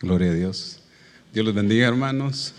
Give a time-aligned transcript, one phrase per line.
[0.00, 0.78] Gloria a Dios.
[1.32, 2.54] Dios los bendiga, hermanos.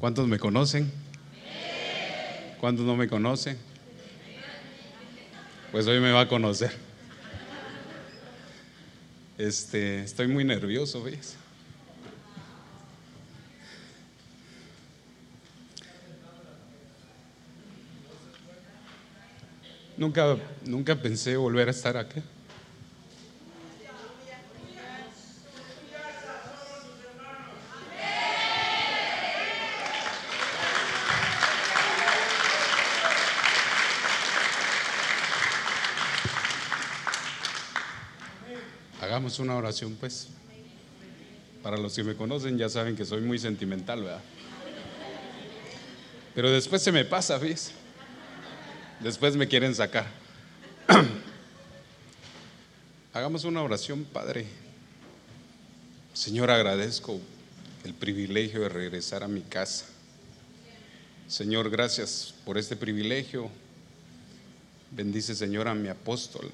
[0.00, 0.90] ¿Cuántos me conocen?
[2.58, 3.56] ¿Cuántos no me conocen?
[5.70, 6.72] Pues hoy me va a conocer.
[9.38, 11.36] Este, estoy muy nervioso, ¿ves?
[19.96, 20.36] Nunca,
[20.66, 22.20] nunca pensé volver a estar aquí.
[39.30, 40.26] Hagamos una oración, pues.
[41.62, 44.20] Para los que me conocen ya saben que soy muy sentimental, ¿verdad?
[46.34, 47.70] Pero después se me pasa, ¿ves?
[48.98, 50.08] Después me quieren sacar.
[53.12, 54.48] Hagamos una oración, Padre.
[56.12, 57.20] Señor, agradezco
[57.84, 59.84] el privilegio de regresar a mi casa.
[61.28, 63.48] Señor, gracias por este privilegio.
[64.90, 66.50] Bendice, Señor, a mi apóstol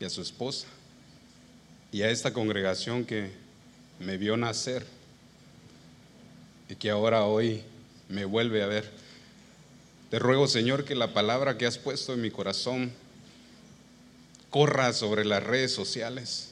[0.00, 0.66] y a su esposa
[1.92, 3.30] y a esta congregación que
[3.98, 4.86] me vio nacer
[6.68, 7.62] y que ahora hoy
[8.08, 8.90] me vuelve a ver.
[10.10, 12.92] Te ruego, Señor, que la palabra que has puesto en mi corazón
[14.50, 16.50] corra sobre las redes sociales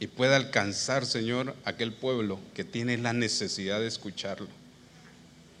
[0.00, 4.48] y pueda alcanzar, Señor, aquel pueblo que tiene la necesidad de escucharlo.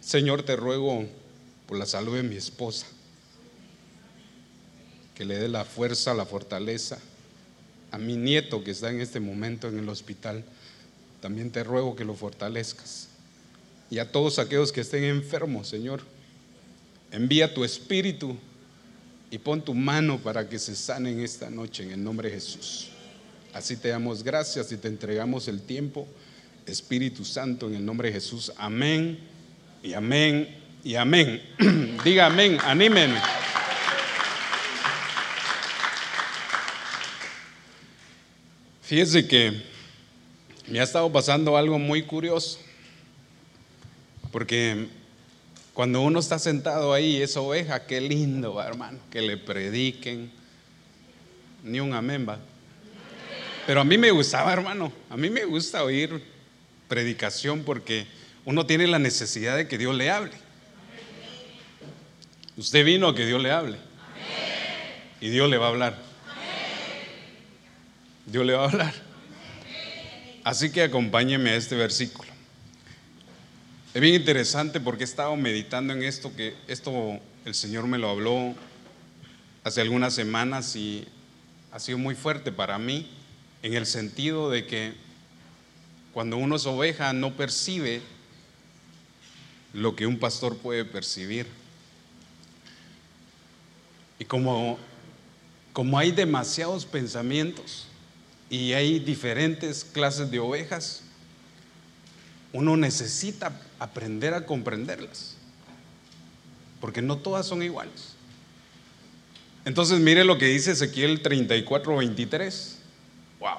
[0.00, 1.06] Señor, te ruego
[1.66, 2.86] por la salud de mi esposa,
[5.14, 6.98] que le dé la fuerza, la fortaleza.
[7.90, 10.44] A mi nieto que está en este momento en el hospital,
[11.20, 13.08] también te ruego que lo fortalezcas.
[13.90, 16.02] Y a todos aquellos que estén enfermos, Señor,
[17.10, 18.36] Envía tu espíritu
[19.30, 22.88] y pon tu mano para que se sanen esta noche en el nombre de Jesús.
[23.54, 26.06] Así te damos gracias y te entregamos el tiempo,
[26.66, 28.52] Espíritu Santo, en el nombre de Jesús.
[28.58, 29.18] Amén
[29.82, 30.48] y amén
[30.84, 31.42] y amén.
[32.04, 33.18] Diga amén, anímenme.
[38.88, 39.52] Fíjese que
[40.66, 42.58] me ha estado pasando algo muy curioso,
[44.32, 44.86] porque
[45.74, 50.32] cuando uno está sentado ahí, esa oveja, qué lindo, hermano, que le prediquen.
[51.64, 52.38] Ni un amén, va.
[53.66, 56.22] Pero a mí me gustaba, hermano, a mí me gusta oír
[56.88, 58.06] predicación porque
[58.46, 60.32] uno tiene la necesidad de que Dios le hable.
[62.56, 63.76] Usted vino a que Dios le hable.
[65.20, 66.07] Y Dios le va a hablar.
[68.30, 68.94] Dios le va a hablar.
[70.44, 72.30] Así que acompáñeme a este versículo.
[73.94, 78.10] Es bien interesante porque he estado meditando en esto, que esto el Señor me lo
[78.10, 78.54] habló
[79.64, 81.06] hace algunas semanas y
[81.72, 83.10] ha sido muy fuerte para mí
[83.62, 84.92] en el sentido de que
[86.12, 88.02] cuando uno es oveja no percibe
[89.72, 91.46] lo que un pastor puede percibir.
[94.18, 94.78] Y como,
[95.72, 97.87] como hay demasiados pensamientos
[98.50, 101.02] y hay diferentes clases de ovejas,
[102.52, 105.34] uno necesita aprender a comprenderlas,
[106.80, 108.14] porque no todas son iguales.
[109.64, 112.78] Entonces mire lo que dice Ezequiel 34, 23.
[113.40, 113.58] Wow.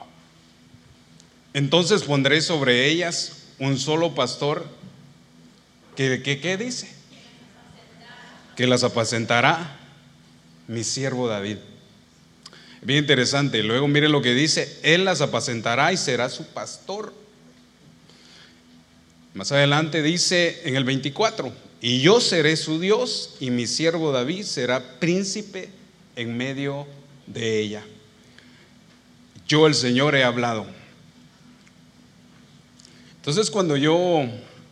[1.53, 4.65] Entonces pondré sobre ellas un solo pastor
[5.95, 6.89] que, ¿qué dice?
[8.55, 9.77] Que las apacentará
[10.67, 11.57] mi siervo David.
[12.81, 13.61] Bien interesante.
[13.63, 17.13] Luego mire lo que dice, él las apacentará y será su pastor
[19.33, 24.43] más adelante dice en el 24, y yo seré su Dios y mi siervo David
[24.43, 25.69] será príncipe
[26.15, 26.87] en medio
[27.27, 27.85] de ella.
[29.47, 30.65] Yo el Señor he hablado.
[33.17, 34.23] Entonces cuando yo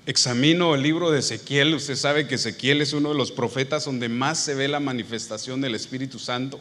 [0.05, 4.09] examino el libro de Ezequiel, usted sabe que Ezequiel es uno de los profetas donde
[4.09, 6.59] más se ve la manifestación del Espíritu Santo.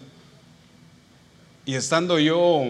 [1.66, 2.62] Y estando yo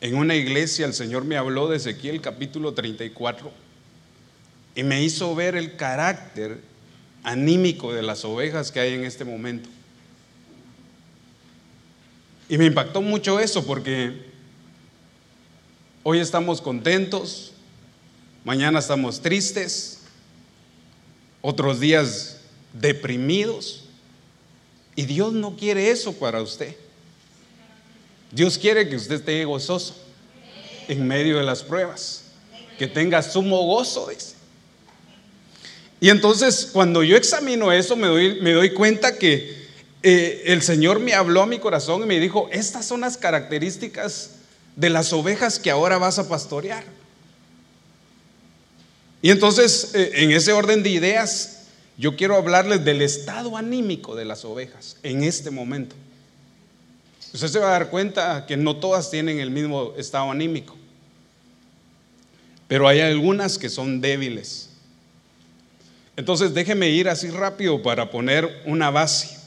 [0.00, 3.52] en una iglesia, el Señor me habló de Ezequiel capítulo 34
[4.74, 6.60] y me hizo ver el carácter
[7.22, 9.68] anímico de las ovejas que hay en este momento.
[12.48, 14.26] Y me impactó mucho eso porque
[16.02, 17.52] hoy estamos contentos,
[18.44, 20.00] mañana estamos tristes,
[21.42, 22.40] otros días
[22.72, 23.84] deprimidos.
[24.96, 26.74] Y Dios no quiere eso para usted.
[28.30, 29.96] Dios quiere que usted esté gozoso
[30.88, 32.24] en medio de las pruebas,
[32.78, 34.34] que tenga sumo gozo, dice.
[36.00, 39.58] Y entonces cuando yo examino eso me doy, me doy cuenta que
[40.02, 44.30] eh, el Señor me habló a mi corazón y me dijo, estas son las características
[44.76, 46.84] de las ovejas que ahora vas a pastorear.
[49.20, 51.64] Y entonces, eh, en ese orden de ideas,
[51.96, 55.96] yo quiero hablarles del estado anímico de las ovejas en este momento.
[57.32, 60.76] Usted se va a dar cuenta que no todas tienen el mismo estado anímico,
[62.66, 64.70] pero hay algunas que son débiles.
[66.16, 69.38] Entonces déjeme ir así rápido para poner una base.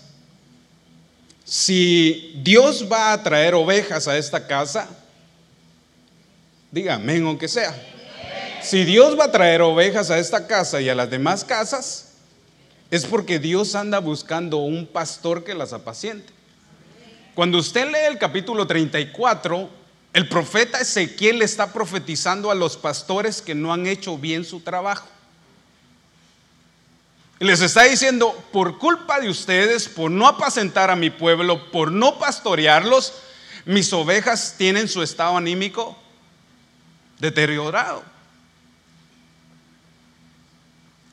[1.44, 4.88] Si Dios va a traer ovejas a esta casa,
[6.72, 7.76] dígame aunque sea.
[8.62, 12.14] Si Dios va a traer ovejas a esta casa y a las demás casas,
[12.92, 16.32] es porque Dios anda buscando un pastor que las apaciente.
[17.34, 19.70] Cuando usted lee el capítulo 34,
[20.14, 24.60] el profeta Ezequiel le está profetizando a los pastores que no han hecho bien su
[24.60, 25.08] trabajo.
[27.40, 32.20] Les está diciendo, por culpa de ustedes, por no apacentar a mi pueblo, por no
[32.20, 33.14] pastorearlos,
[33.66, 35.98] mis ovejas tienen su estado anímico
[37.20, 38.04] deteriorado.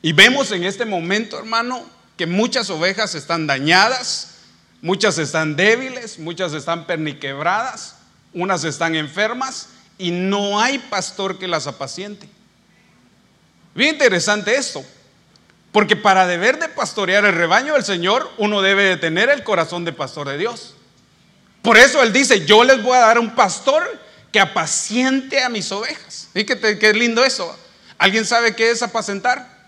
[0.01, 1.83] Y vemos en este momento, hermano,
[2.17, 4.38] que muchas ovejas están dañadas,
[4.81, 7.95] muchas están débiles, muchas están perniquebradas,
[8.33, 12.27] unas están enfermas y no hay pastor que las apaciente.
[13.75, 14.83] Bien interesante esto,
[15.71, 19.85] porque para deber de pastorear el rebaño del Señor, uno debe de tener el corazón
[19.85, 20.75] de pastor de Dios.
[21.61, 23.83] Por eso Él dice, yo les voy a dar un pastor
[24.31, 26.29] que apaciente a mis ovejas.
[26.33, 27.57] ¿Y qué, qué lindo eso?
[27.97, 29.59] ¿Alguien sabe qué es apacentar?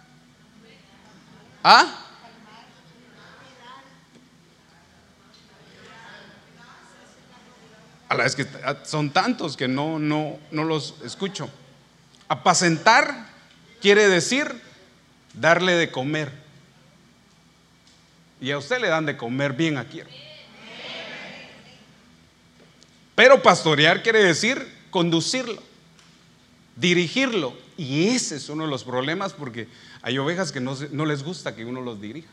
[1.63, 2.00] ¿Ah?
[8.11, 8.45] A la vez que
[8.83, 11.49] son tantos que no, no, no los escucho.
[12.27, 13.29] Apacentar
[13.79, 14.53] quiere decir
[15.33, 16.29] darle de comer.
[18.41, 20.01] Y a usted le dan de comer bien aquí.
[23.15, 25.63] Pero pastorear quiere decir conducirlo,
[26.75, 27.55] dirigirlo.
[27.77, 29.69] Y ese es uno de los problemas porque
[30.01, 30.75] hay ovejas que no,
[31.05, 32.27] les gusta que uno los dirija.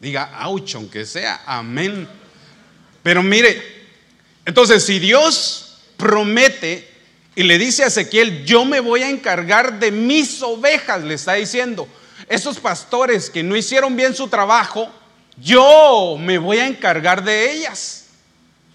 [0.00, 2.08] Diga, ouch, aunque sea, amén.
[3.04, 3.62] Pero mire,
[4.46, 6.88] entonces si Dios promete
[7.36, 11.34] y le dice a Ezequiel, yo me voy a encargar de mis ovejas, le está
[11.34, 11.86] diciendo,
[12.30, 14.90] esos pastores que no hicieron bien su trabajo,
[15.36, 18.06] yo me voy a encargar de ellas.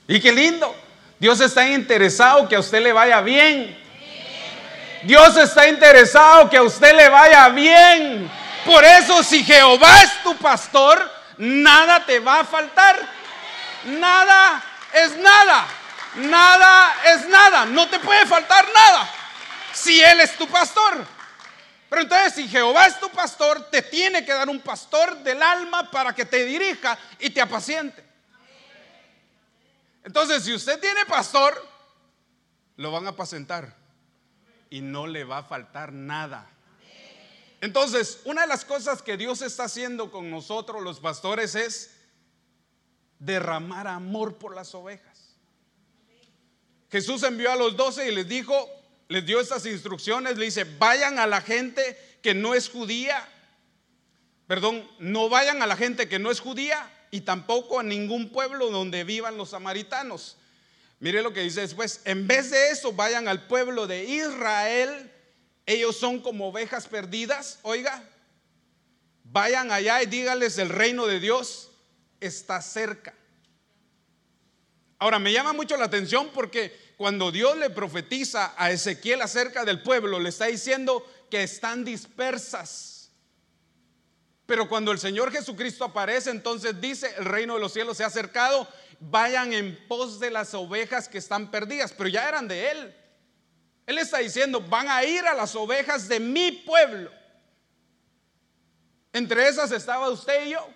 [0.07, 0.75] Y qué lindo,
[1.17, 3.75] Dios está interesado que a usted le vaya bien.
[5.05, 8.29] Dios está interesado que a usted le vaya bien.
[8.63, 13.18] Por eso si Jehová es tu pastor, nada te va a faltar.
[13.85, 15.67] Nada es nada.
[16.15, 17.65] Nada es nada.
[17.65, 19.09] No te puede faltar nada.
[19.73, 21.05] Si Él es tu pastor.
[21.89, 25.89] Pero entonces si Jehová es tu pastor, te tiene que dar un pastor del alma
[25.89, 28.05] para que te dirija y te apaciente.
[30.03, 31.67] Entonces si usted tiene pastor,
[32.77, 33.75] lo van a apacentar
[34.69, 36.47] y no le va a faltar nada.
[37.61, 41.98] Entonces, una de las cosas que Dios está haciendo con nosotros los pastores es
[43.19, 45.35] derramar amor por las ovejas.
[46.91, 48.67] Jesús envió a los doce y les dijo,
[49.07, 53.27] les dio estas instrucciones, le dice, vayan a la gente que no es judía,
[54.47, 58.71] perdón, no vayan a la gente que no es judía y tampoco a ningún pueblo
[58.71, 60.37] donde vivan los samaritanos
[60.99, 65.09] Mire lo que dice después, en vez de eso vayan al pueblo de Israel,
[65.65, 68.03] ellos son como ovejas perdidas, oiga,
[69.23, 71.68] vayan allá y díganles el reino de Dios
[72.19, 73.13] está cerca.
[74.97, 79.81] Ahora me llama mucho la atención porque cuando Dios le profetiza a Ezequiel acerca del
[79.81, 83.11] pueblo, le está diciendo que están dispersas.
[84.45, 88.07] Pero cuando el Señor Jesucristo aparece, entonces dice, el reino de los cielos se ha
[88.07, 88.67] acercado
[88.99, 92.95] vayan en pos de las ovejas que están perdidas, pero ya eran de él.
[93.85, 97.11] Él está diciendo, van a ir a las ovejas de mi pueblo.
[99.11, 100.69] Entre esas estaba usted y yo.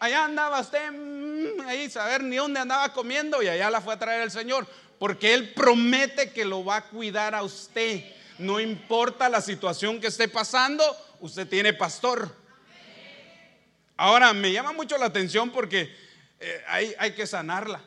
[0.00, 3.98] Allá andaba usted, mm, ahí saber ni dónde andaba comiendo y allá la fue a
[3.98, 4.66] traer el Señor,
[4.98, 8.04] porque Él promete que lo va a cuidar a usted.
[8.38, 10.84] No importa la situación que esté pasando,
[11.20, 12.32] usted tiene pastor.
[13.96, 15.92] Ahora, me llama mucho la atención porque
[16.38, 17.80] eh, hay, hay que sanarla.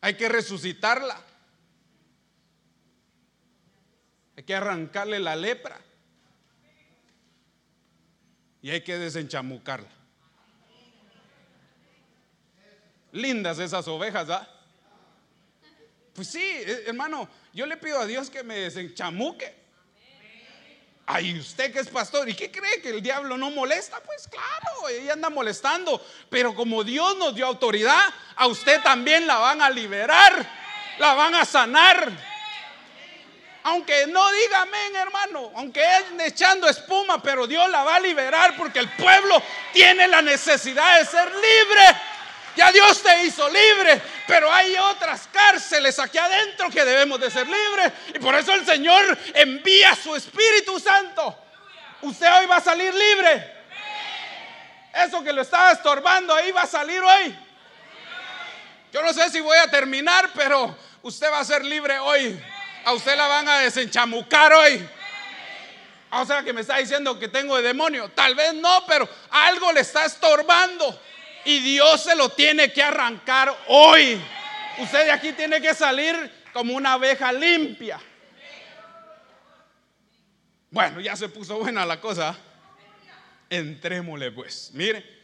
[0.00, 1.20] Hay que resucitarla.
[4.36, 5.80] Hay que arrancarle la lepra.
[8.62, 9.88] Y hay que desenchamucarla.
[13.12, 14.48] Lindas esas ovejas, ¿ah?
[16.14, 19.54] Pues sí, eh, hermano, yo le pido a Dios que me desenchamuque.
[21.08, 24.00] Ay, usted que es pastor, ¿y qué cree que el diablo no molesta?
[24.00, 26.04] Pues claro, ella anda molestando.
[26.28, 28.02] Pero como Dios nos dio autoridad,
[28.34, 30.50] a usted también la van a liberar,
[30.98, 32.35] la van a sanar.
[33.66, 38.56] Aunque no diga amén, hermano, aunque es echando espuma, pero Dios la va a liberar
[38.56, 39.42] porque el pueblo
[39.72, 41.82] tiene la necesidad de ser libre.
[42.54, 47.44] Ya Dios te hizo libre, pero hay otras cárceles aquí adentro que debemos de ser
[47.48, 47.92] libres.
[48.14, 51.36] Y por eso el Señor envía su Espíritu Santo.
[52.02, 53.52] Usted hoy va a salir libre.
[54.94, 57.36] Eso que lo estaba estorbando ahí va a salir hoy.
[58.92, 62.40] Yo no sé si voy a terminar, pero usted va a ser libre hoy.
[62.86, 64.88] A usted la van a desenchamucar hoy.
[66.12, 68.08] O sea que me está diciendo que tengo de demonio.
[68.10, 70.96] Tal vez no, pero algo le está estorbando.
[71.44, 74.22] Y Dios se lo tiene que arrancar hoy.
[74.78, 77.98] Usted de aquí tiene que salir como una abeja limpia.
[80.70, 82.36] Bueno, ya se puso buena la cosa.
[83.50, 84.70] Entrémosle pues.
[84.74, 85.15] Mire,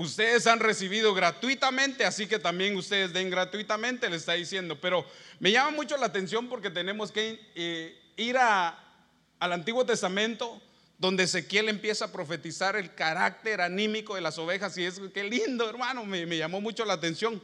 [0.00, 4.80] ustedes han recibido gratuitamente, así que también ustedes den gratuitamente, le está diciendo.
[4.80, 5.04] Pero
[5.40, 10.60] me llama mucho la atención porque tenemos que eh, ir al Antiguo Testamento
[10.96, 15.68] donde Ezequiel empieza a profetizar el carácter anímico de las ovejas y es que lindo,
[15.68, 17.42] hermano, me, me llamó mucho la atención.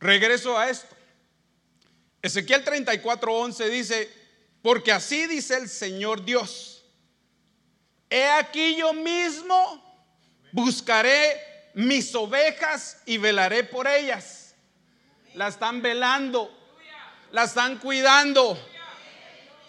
[0.00, 0.96] Regreso a esto.
[2.20, 4.10] Ezequiel 34:11 dice,
[4.60, 6.84] porque así dice el Señor Dios,
[8.10, 9.91] he aquí yo mismo
[10.52, 14.54] buscaré mis ovejas y velaré por ellas.
[15.34, 16.50] La están velando,
[17.30, 18.58] la están cuidando.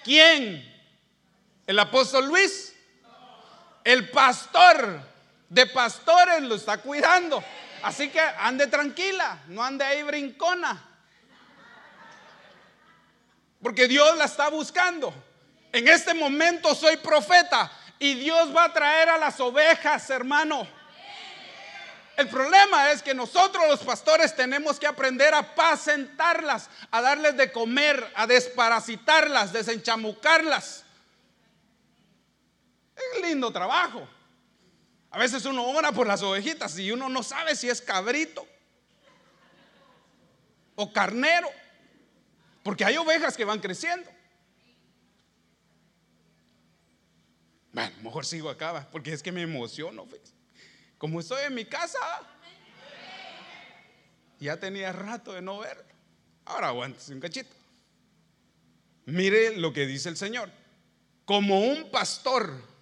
[0.03, 0.69] ¿Quién?
[1.65, 2.75] El apóstol Luis,
[3.85, 5.01] el pastor
[5.49, 7.43] de pastores lo está cuidando.
[7.83, 10.89] Así que ande tranquila, no ande ahí brincona.
[13.61, 15.13] Porque Dios la está buscando.
[15.71, 17.71] En este momento soy profeta
[18.03, 20.67] y Dios va a traer a las ovejas, hermano.
[22.17, 27.49] El problema es que nosotros los pastores tenemos que aprender a apacentarlas, a darles de
[27.49, 30.83] comer, a desparasitarlas, desenchamucarlas.
[32.93, 34.05] Es lindo trabajo.
[35.09, 38.45] A veces uno ora por las ovejitas y uno no sabe si es cabrito
[40.75, 41.49] o carnero,
[42.63, 44.12] porque hay ovejas que van creciendo.
[47.73, 50.05] Bueno, mejor sigo acá, porque es que me emociono.
[50.05, 50.21] Pues.
[50.97, 51.99] Como estoy en mi casa,
[54.39, 55.83] ya tenía rato de no verlo.
[56.45, 57.53] Ahora aguántese un cachito.
[59.05, 60.49] Mire lo que dice el Señor.
[61.25, 62.73] Como un pastor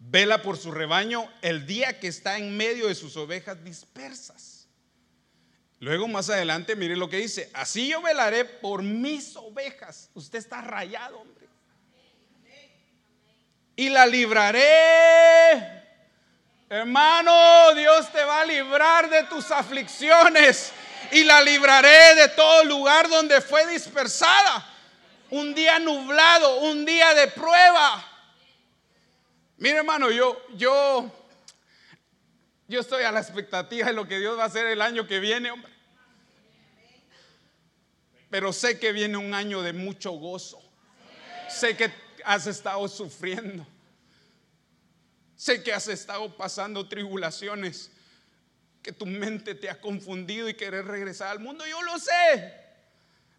[0.00, 4.68] Vela por su rebaño el día que está en medio de sus ovejas dispersas.
[5.80, 10.10] Luego más adelante, mire lo que dice, así yo velaré por mis ovejas.
[10.14, 11.47] Usted está rayado, hombre.
[13.78, 15.78] Y la libraré.
[16.68, 20.72] Hermano, Dios te va a librar de tus aflicciones.
[21.12, 24.68] Y la libraré de todo lugar donde fue dispersada.
[25.30, 28.04] Un día nublado, un día de prueba
[29.58, 31.10] Mire, hermano, yo, yo,
[32.68, 35.18] yo estoy a la expectativa de lo que Dios va a hacer el año que
[35.18, 35.72] viene, hombre.
[38.30, 40.62] Pero sé que viene un año de mucho gozo.
[41.48, 41.92] Sé que
[42.28, 43.66] has estado sufriendo.
[45.34, 47.90] Sé que has estado pasando tribulaciones.
[48.82, 51.66] Que tu mente te ha confundido y quieres regresar al mundo.
[51.66, 52.54] Yo lo sé.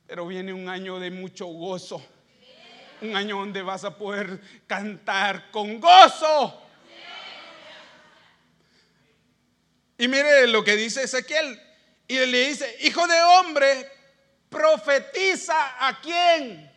[0.07, 2.03] Pero viene un año de mucho gozo
[3.01, 6.61] un año donde vas a poder cantar con gozo.
[9.97, 11.61] Y mire lo que dice Ezequiel.
[12.07, 13.91] Y le dice, hijo de hombre,
[14.49, 16.68] profetiza a quién.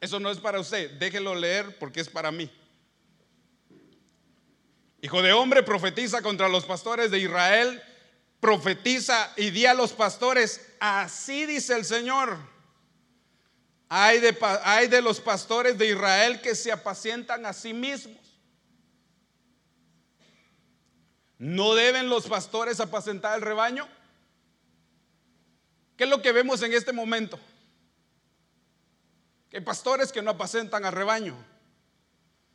[0.00, 2.50] Eso no es para usted, déjelo leer porque es para mí.
[5.00, 7.82] Hijo de hombre, profetiza contra los pastores de Israel
[8.44, 12.36] profetiza y di a los pastores, así dice el Señor.
[13.88, 18.20] Hay de, los pastores de Israel que se apacientan a sí mismos.
[21.38, 23.88] ¿No deben los pastores apacentar el rebaño?
[25.96, 27.40] ¿Qué es lo que vemos en este momento?
[29.54, 31.36] Que pastores que no apacentan al rebaño,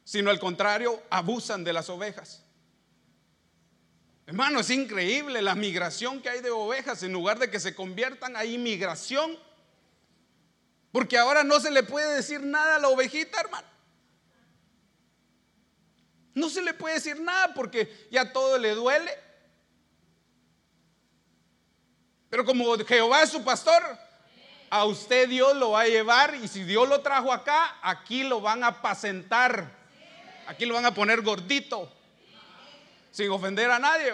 [0.03, 2.43] sino al contrario, abusan de las ovejas.
[4.25, 7.01] Hermano, es increíble la migración que hay de ovejas.
[7.03, 9.39] En lugar de que se conviertan, hay inmigración.
[10.91, 13.67] Porque ahora no se le puede decir nada a la ovejita, hermano.
[16.33, 19.17] No se le puede decir nada porque ya todo le duele.
[22.29, 23.81] Pero como Jehová es su pastor,
[24.69, 28.41] a usted Dios lo va a llevar y si Dios lo trajo acá, aquí lo
[28.41, 29.77] van a apacentar.
[30.47, 31.91] Aquí lo van a poner gordito,
[33.11, 34.13] sin ofender a nadie.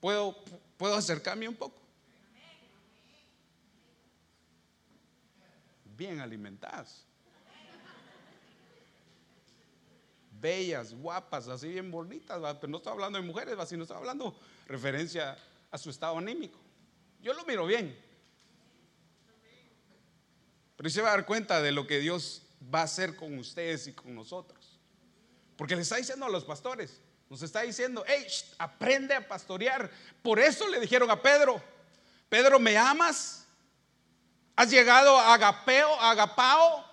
[0.00, 0.36] ¿Puedo,
[0.76, 1.80] puedo acercarme un poco?
[5.84, 7.04] Bien alimentadas.
[10.40, 14.34] bellas, guapas, así bien bonitas, pero no estoy hablando de mujeres, sino estoy hablando
[14.66, 15.36] referencia
[15.70, 16.58] a su estado anímico.
[17.22, 17.98] Yo lo miro bien.
[20.76, 23.86] Pero se va a dar cuenta de lo que Dios va a hacer con ustedes
[23.86, 24.78] y con nosotros.
[25.56, 28.26] Porque le está diciendo a los pastores, nos está diciendo, hey,
[28.58, 29.90] aprende a pastorear.
[30.22, 31.62] Por eso le dijeron a Pedro,
[32.28, 33.46] Pedro, ¿me amas?
[34.56, 36.90] ¿Has llegado a Agapeo, Agapao?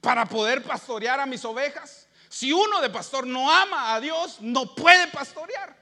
[0.00, 2.06] para poder pastorear a mis ovejas.
[2.28, 5.76] Si uno de pastor no ama a Dios, no puede pastorear.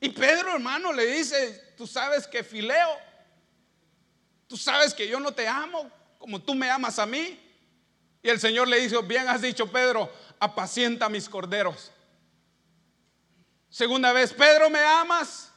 [0.00, 2.98] Y Pedro, hermano, le dice, tú sabes que fileo,
[4.46, 7.38] tú sabes que yo no te amo como tú me amas a mí.
[8.22, 11.90] Y el Señor le dice, bien has dicho Pedro, apacienta mis corderos.
[13.68, 15.50] Segunda vez, Pedro, ¿me amas?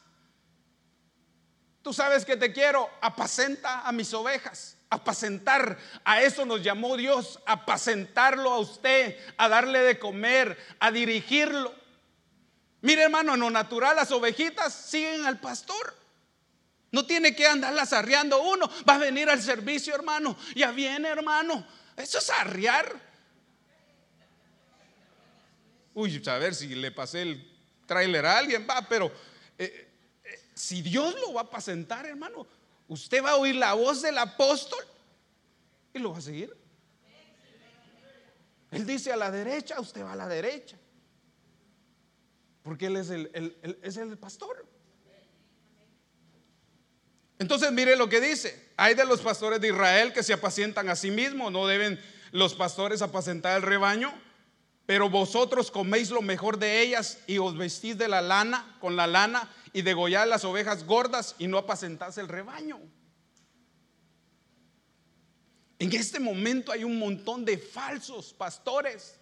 [1.82, 5.78] Tú sabes que te quiero, apacenta a mis ovejas apacentar.
[6.04, 11.74] A eso nos llamó Dios, apacentarlo a usted, a darle de comer, a dirigirlo.
[12.84, 15.98] Mire hermano, en lo natural las ovejitas siguen al pastor.
[16.92, 18.70] No tiene que andarlas arreando uno.
[18.88, 20.38] Va a venir al servicio, hermano.
[20.56, 21.66] Ya viene, hermano.
[21.98, 23.02] Eso es arrear.
[25.96, 27.52] Uy, a ver si le pasé el
[27.88, 29.12] tráiler a alguien, va, pero
[29.58, 29.90] eh,
[30.24, 32.48] eh, si Dios lo va a apacentar, hermano,
[32.88, 34.84] Usted va a oír la voz del apóstol
[35.94, 36.56] y lo va a seguir.
[38.72, 40.78] Él dice a la derecha, usted va a la derecha.
[42.64, 44.66] Porque Él es el, es el pastor.
[47.40, 48.72] Entonces mire lo que dice.
[48.78, 51.52] Hay de los pastores de Israel que se apacientan a sí mismos.
[51.52, 52.00] No deben
[52.32, 54.14] los pastores apacentar el rebaño.
[54.86, 59.08] Pero vosotros coméis lo mejor de ellas y os vestís de la lana, con la
[59.08, 62.80] lana, y degollar las ovejas gordas y no apacentarse el rebaño.
[65.80, 69.20] En este momento hay un montón de falsos pastores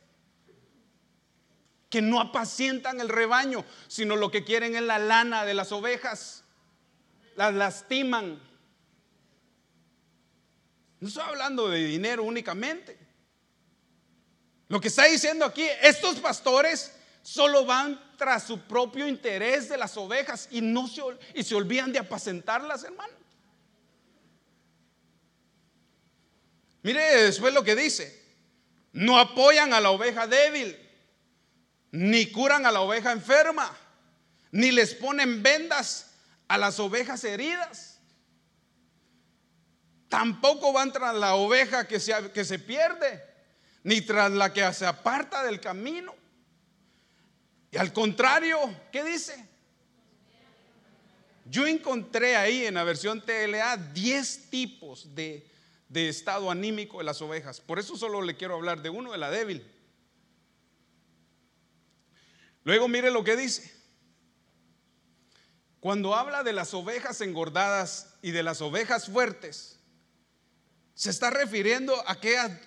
[1.92, 6.44] que no apacientan el rebaño, sino lo que quieren es la lana de las ovejas.
[7.36, 8.42] Las lastiman.
[11.02, 12.98] No estoy hablando de dinero únicamente.
[14.70, 19.98] Lo que está diciendo aquí, estos pastores solo van tras su propio interés de las
[19.98, 21.02] ovejas y no se,
[21.36, 23.14] y se olvidan de apacentarlas, hermano.
[26.84, 28.18] Mire después lo que dice.
[28.94, 30.81] No apoyan a la oveja débil,
[31.92, 33.70] ni curan a la oveja enferma,
[34.52, 36.12] ni les ponen vendas
[36.48, 38.00] a las ovejas heridas.
[40.10, 43.24] Tampoco van tras la oveja que se, que se pierde,
[43.84, 46.14] ni tras la que se aparta del camino.
[47.72, 48.58] Y al contrario,
[48.92, 49.48] ¿qué dice?
[51.46, 55.46] Yo encontré ahí en la versión TLA 10 tipos de,
[55.90, 57.60] de estado anímico de las ovejas.
[57.60, 59.66] Por eso solo le quiero hablar de uno, de la débil.
[62.64, 63.72] Luego mire lo que dice.
[65.80, 69.80] Cuando habla de las ovejas engordadas y de las ovejas fuertes,
[70.94, 72.20] se está refiriendo a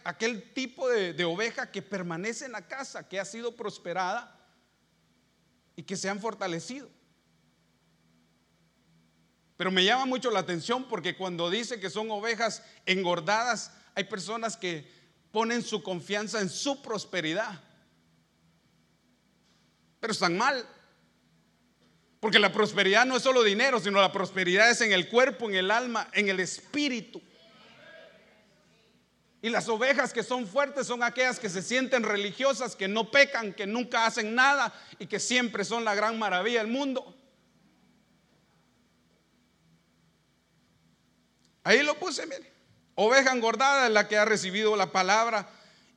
[0.02, 4.36] aquel, tipo de, oveja que permanece en la casa, que ha sido prosperada
[5.76, 6.90] y que se han fortalecido.
[9.56, 14.56] Pero me llama mucho la atención porque cuando dice que son ovejas engordadas, hay personas
[14.56, 14.90] que
[15.30, 17.62] ponen su confianza en su prosperidad.
[20.04, 20.62] Pero están mal.
[22.20, 25.54] Porque la prosperidad no es solo dinero, sino la prosperidad es en el cuerpo, en
[25.54, 27.22] el alma, en el espíritu.
[29.40, 33.54] Y las ovejas que son fuertes son aquellas que se sienten religiosas, que no pecan,
[33.54, 37.16] que nunca hacen nada y que siempre son la gran maravilla del mundo.
[41.62, 42.28] Ahí lo puse.
[42.94, 45.48] Oveja engordada es la que ha recibido la palabra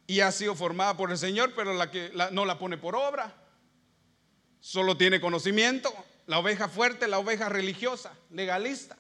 [0.07, 3.43] y ha sido formada por el Señor, pero la que no la pone por obra.
[4.67, 5.93] Solo tiene conocimiento.
[6.25, 8.97] La oveja fuerte, la oveja religiosa, legalista.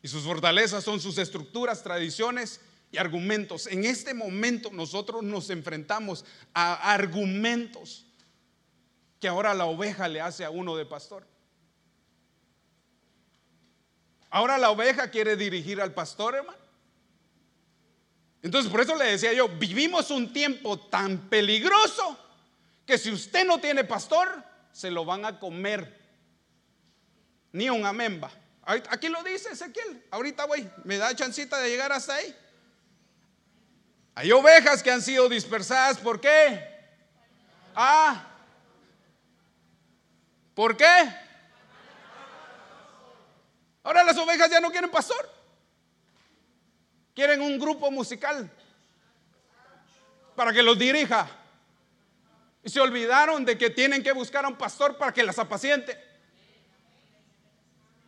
[0.00, 2.60] Y sus fortalezas son sus estructuras, tradiciones
[2.92, 3.66] y argumentos.
[3.66, 8.06] En este momento nosotros nos enfrentamos a argumentos
[9.18, 11.26] que ahora la oveja le hace a uno de pastor.
[14.30, 16.58] Ahora la oveja quiere dirigir al pastor, hermano.
[18.40, 22.16] Entonces, por eso le decía yo, vivimos un tiempo tan peligroso
[22.88, 25.94] que si usted no tiene pastor, se lo van a comer
[27.52, 28.30] Ni un amén va.
[28.64, 30.06] Aquí lo dice Ezequiel.
[30.10, 30.66] Ahorita voy.
[30.84, 32.34] Me da chancita de llegar hasta ahí.
[34.14, 35.98] Hay ovejas que han sido dispersadas.
[35.98, 36.66] ¿Por qué?
[37.74, 38.26] Ah.
[40.54, 41.14] ¿Por qué?
[43.82, 45.30] Ahora las ovejas ya no quieren pastor.
[47.14, 48.50] Quieren un grupo musical
[50.34, 51.37] para que los dirija.
[52.68, 55.98] Se olvidaron de que tienen que buscar a un pastor para que las apaciente.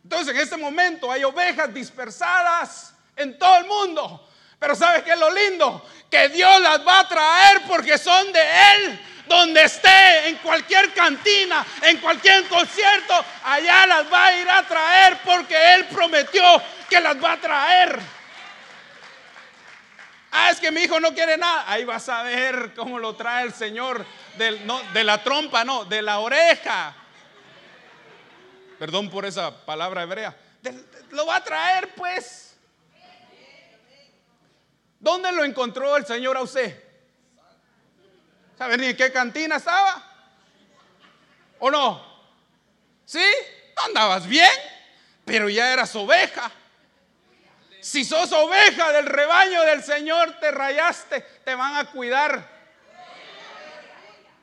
[0.03, 4.27] Entonces en este momento hay ovejas dispersadas en todo el mundo.
[4.59, 5.85] Pero ¿sabes qué es lo lindo?
[6.09, 9.07] Que Dios las va a traer porque son de Él.
[9.27, 13.13] Donde esté, en cualquier cantina, en cualquier concierto,
[13.45, 16.43] allá las va a ir a traer porque Él prometió
[16.89, 18.20] que las va a traer.
[20.31, 21.65] Ah, es que mi hijo no quiere nada.
[21.67, 24.05] Ahí vas a ver cómo lo trae el Señor
[24.37, 26.95] de la trompa, no, de la oreja.
[28.79, 30.35] Perdón por esa palabra hebrea.
[31.11, 32.55] lo va a traer, pues.
[34.99, 36.81] ¿Dónde lo encontró el Señor a usted?
[38.57, 40.03] ¿Sabe ni en qué cantina estaba?
[41.59, 42.11] ¿O no?
[43.05, 43.23] ¿Sí?
[43.85, 44.51] andabas bien,
[45.25, 46.51] pero ya eras oveja.
[47.81, 52.47] Si sos oveja del rebaño del Señor, te rayaste, te van a cuidar.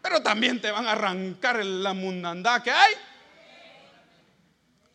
[0.03, 2.95] Pero también te van a arrancar la mundandad que hay.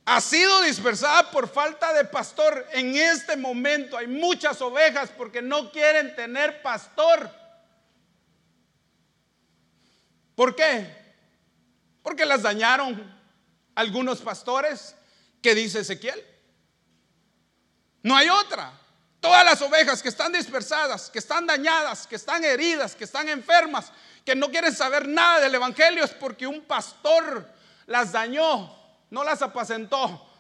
[0.05, 2.67] Ha sido dispersada por falta de pastor.
[2.73, 7.31] En este momento hay muchas ovejas porque no quieren tener pastor.
[10.35, 10.93] ¿Por qué?
[12.01, 13.17] Porque las dañaron
[13.75, 14.95] algunos pastores
[15.41, 16.32] que dice Ezequiel.
[18.03, 18.71] No hay otra.
[19.19, 23.91] Todas las ovejas que están dispersadas, que están dañadas, que están heridas, que están enfermas,
[24.25, 27.49] que no quieren saber nada del Evangelio es porque un pastor
[27.85, 28.75] las dañó,
[29.09, 30.32] no las apacentó.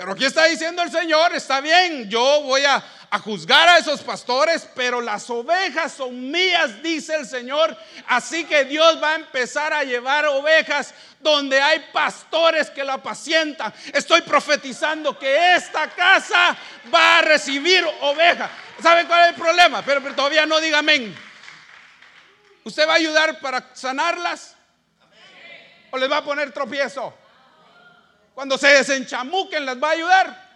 [0.00, 2.82] Pero aquí está diciendo el Señor, está bien, yo voy a,
[3.22, 7.76] juzgar a esos pastores, pero las ovejas son mías, dice el Señor.
[8.06, 13.74] Así que Dios va a empezar a llevar ovejas donde hay pastores que la apacientan.
[13.92, 16.56] Estoy profetizando que esta casa
[16.94, 18.50] va a recibir ovejas.
[18.82, 19.82] ¿Saben cuál es el problema?
[19.84, 21.14] Pero, pero todavía no diga amén.
[22.64, 24.56] ¿Usted va a ayudar para sanarlas?
[25.90, 27.19] ¿O les va a poner tropiezo?
[28.34, 30.50] Cuando se desenchamuquen, ¿les va a ayudar?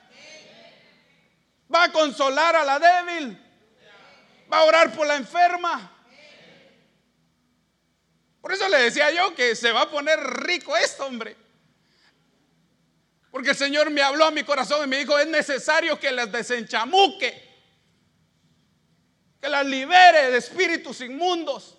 [1.75, 3.41] ¿Va a consolar a la débil?
[4.53, 5.91] ¿Va a orar por la enferma?
[8.41, 11.37] Por eso le decía yo que se va a poner rico esto, hombre.
[13.31, 16.31] Porque el Señor me habló a mi corazón y me dijo, es necesario que las
[16.31, 17.43] desenchamuque,
[19.41, 21.77] que las libere de espíritus inmundos.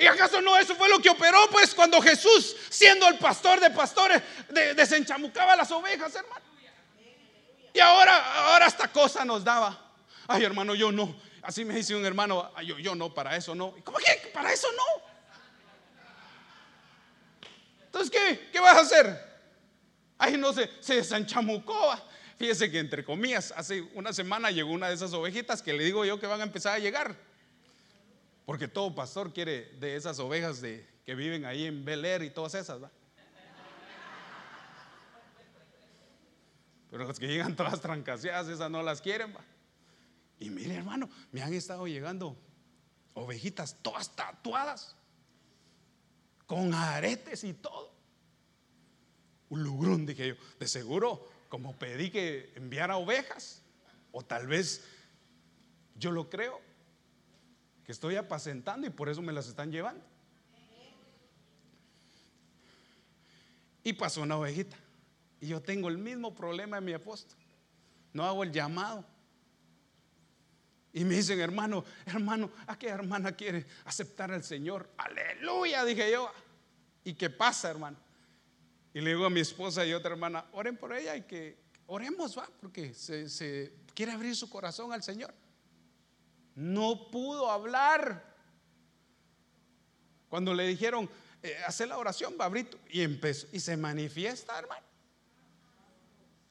[0.00, 3.70] ¿Y acaso no eso fue lo que operó pues cuando Jesús, siendo el pastor de
[3.70, 4.22] pastores,
[4.74, 6.42] desenchamucaba las ovejas, hermano?
[7.74, 9.92] Y ahora, ahora esta cosa nos daba.
[10.26, 11.14] Ay, hermano, yo no.
[11.42, 13.74] Así me dice un hermano, yo, yo no, para eso no.
[13.84, 15.02] ¿Cómo que para eso no?
[17.84, 19.30] Entonces, ¿qué, qué vas a hacer?
[20.16, 21.94] Ay, no sé, se desenchamucó.
[22.38, 26.06] Fíjese que entre comillas, hace una semana llegó una de esas ovejitas que le digo
[26.06, 27.14] yo que van a empezar a llegar.
[28.50, 32.30] Porque todo pastor quiere de esas ovejas de, que viven ahí en Bel Air y
[32.30, 32.90] todas esas, ¿va?
[36.90, 39.44] Pero las que llegan todas trancaseadas, esas no las quieren, ¿va?
[40.40, 42.36] Y mire, hermano, me han estado llegando
[43.14, 44.96] ovejitas todas tatuadas,
[46.44, 47.94] con aretes y todo.
[49.48, 53.62] Un lugrón, dije yo, de seguro, como pedí que enviara ovejas,
[54.10, 54.82] o tal vez
[55.94, 56.68] yo lo creo,
[57.90, 60.04] estoy apacentando y por eso me las están llevando.
[63.82, 64.76] Y pasó una ovejita.
[65.40, 67.38] Y yo tengo el mismo problema en mi apóstol.
[68.12, 69.04] No hago el llamado.
[70.92, 74.90] Y me dicen, hermano, hermano, ¿a qué hermana quiere aceptar al Señor?
[74.96, 76.30] Aleluya, dije yo.
[77.04, 77.96] ¿Y qué pasa, hermano?
[78.92, 82.36] Y le digo a mi esposa y otra hermana, oren por ella y que oremos,
[82.36, 85.32] va, porque se quiere abrir su corazón al Señor.
[86.54, 88.24] No pudo hablar.
[90.28, 91.08] Cuando le dijeron,
[91.42, 94.84] eh, hace la oración, Babrito, y empezó, y se manifiesta, hermano,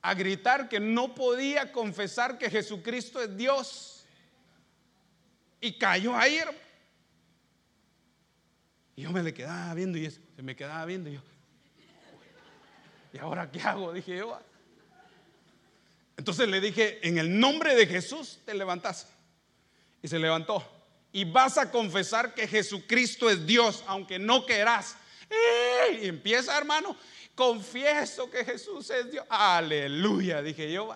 [0.02, 4.06] a gritar que no podía confesar que Jesucristo es Dios.
[5.62, 6.40] Y cayó ahí,
[8.96, 11.22] Y yo me le quedaba viendo y se me quedaba viendo y yo,
[13.14, 13.92] ¿y ahora qué hago?
[13.94, 14.40] Dije yo.
[16.16, 19.08] Entonces le dije, en el nombre de Jesús te levantas.
[20.02, 20.64] Y se levantó.
[21.12, 24.96] Y vas a confesar que Jesucristo es Dios, aunque no querás.
[26.02, 26.96] Y empieza, hermano,
[27.36, 29.26] confieso que Jesús es Dios.
[29.30, 30.96] Aleluya, dije yo.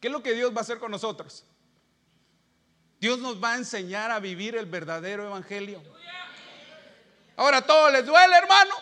[0.00, 1.44] ¿Qué es lo que Dios va a hacer con nosotros?
[3.00, 5.82] Dios nos va a enseñar a vivir el verdadero evangelio.
[7.36, 8.74] Ahora todo les duele, hermano.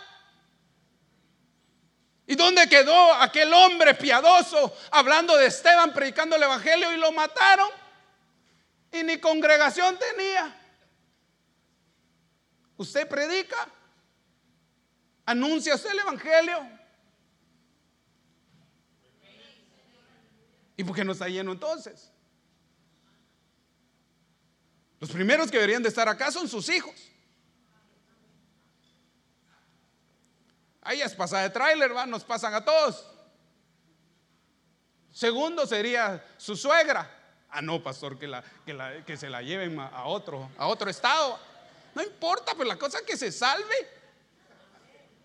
[2.26, 7.68] ¿Y dónde quedó aquel hombre piadoso hablando de Esteban predicando el evangelio y lo mataron?
[8.92, 10.56] Y ni congregación tenía.
[12.76, 13.68] Usted predica,
[15.26, 16.66] anuncia usted el evangelio.
[20.76, 22.10] ¿Y por qué no está lleno entonces?
[24.98, 26.94] Los primeros que deberían de estar acá son sus hijos.
[30.84, 33.06] Ahí es pasada de tráiler, va, nos pasan a todos.
[35.10, 37.10] Segundo sería su suegra.
[37.48, 38.44] Ah, no, pastor, que, la,
[39.06, 41.38] que, se la lleven a otro, a otro estado.
[41.94, 43.74] No importa, pero la cosa es que se salve.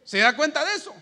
[0.03, 0.95] ¿Se da cuenta de eso?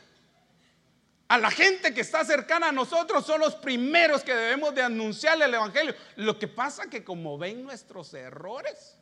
[1.27, 5.45] A la gente que está cercana a nosotros son los primeros que debemos de anunciarle
[5.45, 5.93] el Evangelio.
[6.15, 8.97] Lo que pasa es que como ven nuestros errores,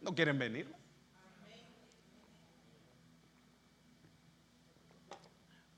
[0.00, 0.81] no quieren venir.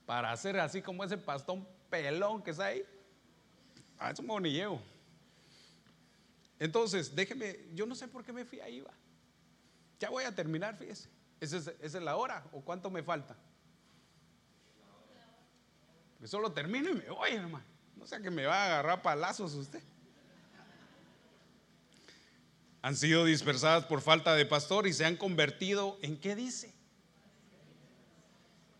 [0.05, 2.83] Para hacer así como ese pastón pelón que está ahí,
[3.97, 4.81] a eso me llevo.
[6.59, 8.93] Entonces, déjeme, yo no sé por qué me fui ahí, va.
[9.99, 11.09] Ya voy a terminar, fíjese.
[11.39, 13.35] ¿Esa es, la hora o cuánto me falta?
[16.19, 17.65] Que solo termino y me voy, hermano.
[17.95, 19.81] No sea que me va a agarrar palazos usted.
[22.81, 26.74] Han sido dispersadas por falta de pastor y se han convertido en qué dice.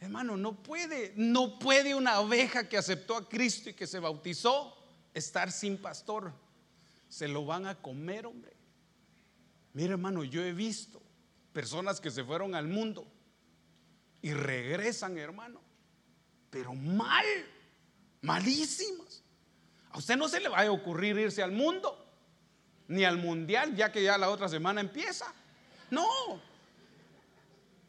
[0.05, 4.77] Hermano, no puede, no puede una oveja que aceptó a Cristo y que se bautizó
[5.13, 6.33] estar sin pastor.
[7.09, 8.55] Se lo van a comer, hombre.
[9.73, 11.01] Mira, hermano, yo he visto
[11.53, 13.07] personas que se fueron al mundo
[14.21, 15.65] y regresan, hermano
[16.55, 17.25] pero mal,
[18.21, 19.21] malísimos.
[19.91, 22.01] A usted no se le va a ocurrir irse al mundo,
[22.87, 25.33] ni al mundial, ya que ya la otra semana empieza.
[25.91, 26.07] No.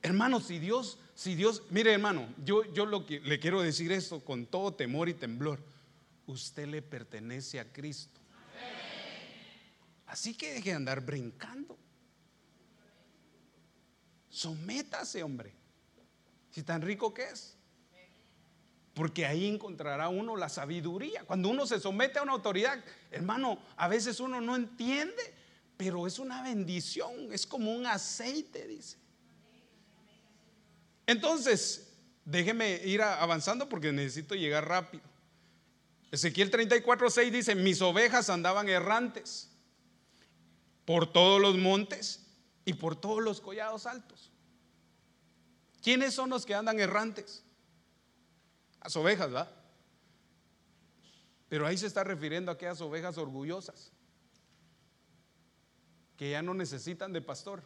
[0.03, 4.21] Hermano, si Dios, si Dios, mire hermano, yo, yo lo que le quiero decir esto
[4.21, 5.59] con todo temor y temblor.
[6.27, 8.21] Usted le pertenece a Cristo.
[10.07, 11.77] Así que deje de andar brincando.
[14.29, 15.53] Sométase, hombre.
[16.51, 17.57] Si tan rico que es
[18.97, 21.23] porque ahí encontrará uno la sabiduría.
[21.25, 25.35] Cuando uno se somete a una autoridad, hermano, a veces uno no entiende,
[25.77, 28.97] pero es una bendición, es como un aceite, dice.
[31.07, 31.93] Entonces,
[32.25, 35.05] déjeme ir avanzando porque necesito llegar rápido.
[36.11, 39.51] Ezequiel 34, 6 dice, mis ovejas andaban errantes
[40.85, 42.25] por todos los montes
[42.65, 44.33] y por todos los collados altos.
[45.83, 47.45] ¿Quiénes son los que andan errantes?
[48.83, 49.51] Las ovejas, ¿va?
[51.49, 53.93] Pero ahí se está refiriendo a aquellas ovejas orgullosas
[56.17, 57.63] que ya no necesitan de pastor.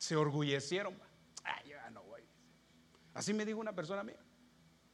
[0.00, 0.98] Se orgullecieron.
[1.68, 2.22] Ya no voy.
[3.12, 4.18] Así me dijo una persona mía.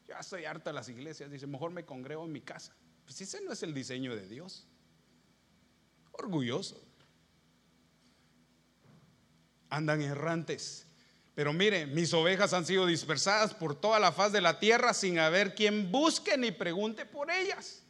[0.04, 1.30] Ya estoy harta de las iglesias.
[1.30, 2.74] Dice, mejor me congrego en mi casa.
[3.04, 4.66] Pues ese no es el diseño de Dios.
[6.10, 6.84] Orgulloso.
[9.70, 10.88] Andan errantes.
[11.36, 15.20] Pero mire, mis ovejas han sido dispersadas por toda la faz de la tierra sin
[15.20, 17.80] haber quien busque ni pregunte por ellas.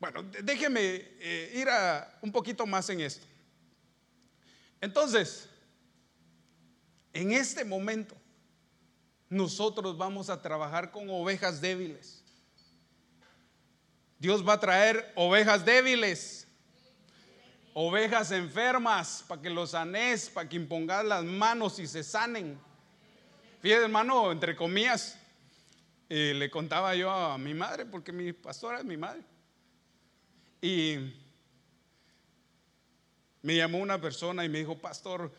[0.00, 3.26] Bueno, déjeme eh, ir a un poquito más en esto.
[4.80, 5.50] Entonces,
[7.20, 8.14] en este momento,
[9.28, 12.22] nosotros vamos a trabajar con ovejas débiles.
[14.18, 16.46] Dios va a traer ovejas débiles
[17.78, 22.58] ovejas enfermas, para que los sanes, para que impongas las manos y se sanen.
[23.60, 25.18] Fíjate, hermano, entre comillas,
[26.08, 29.20] eh, le contaba yo a mi madre, porque mi pastora es mi madre.
[30.62, 31.12] Y
[33.42, 35.30] me llamó una persona y me dijo, pastor,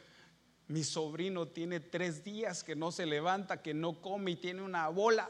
[0.68, 4.88] mi sobrino tiene tres días que no se levanta, que no come y tiene una
[4.90, 5.30] bola.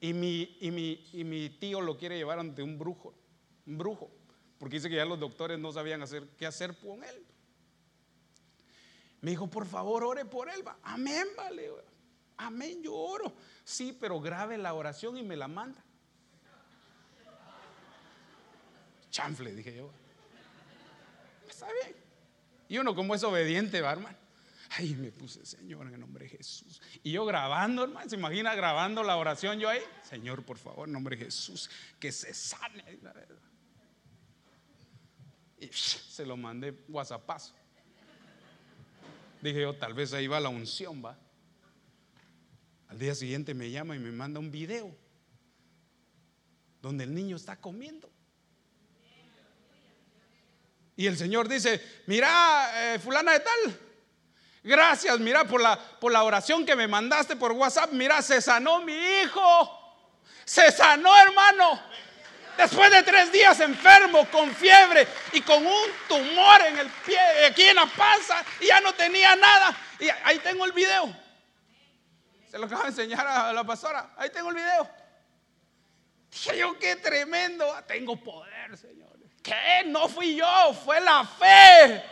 [0.00, 3.14] Y mi, y mi, y mi tío lo quiere llevar ante un brujo,
[3.66, 4.10] un brujo
[4.62, 7.26] porque dice que ya los doctores no sabían hacer, qué hacer con él.
[9.20, 10.62] Me dijo, por favor, ore por él.
[10.84, 11.68] Amén, vale.
[12.36, 13.32] Amén, yo oro.
[13.64, 15.84] Sí, pero grabe la oración y me la manda.
[19.10, 19.90] Chanfle, dije yo.
[21.48, 22.01] Está bien.
[22.72, 24.16] Y uno como es obediente, va, hermano.
[24.70, 26.80] Ay, me puse, Señor, en el nombre de Jesús.
[27.02, 29.82] Y yo grabando, hermano, ¿se imagina grabando la oración yo ahí?
[30.08, 31.68] Señor, por favor, en nombre de Jesús,
[32.00, 32.98] que se sane.
[35.60, 37.30] Y se lo mandé WhatsApp.
[39.42, 41.18] Dije yo, tal vez ahí va la unción, va.
[42.88, 44.96] Al día siguiente me llama y me manda un video
[46.80, 48.11] donde el niño está comiendo.
[51.02, 53.80] Y el Señor dice, mira, eh, fulana de tal,
[54.62, 58.82] gracias, mira, por la, por la oración que me mandaste por WhatsApp, mira, se sanó
[58.82, 60.06] mi hijo.
[60.44, 61.82] Se sanó, hermano.
[62.56, 67.64] Después de tres días enfermo, con fiebre y con un tumor en el pie, aquí
[67.64, 69.76] en la panza, y ya no tenía nada.
[69.98, 71.12] Y ahí tengo el video.
[72.48, 74.14] Se lo acabo de enseñar a la pastora.
[74.16, 74.88] Ahí tengo el video.
[76.30, 77.66] Dije yo, qué tremendo.
[77.88, 79.01] Tengo poder, Señor.
[79.42, 79.84] ¿Qué?
[79.86, 82.02] No fui yo, fue la fe.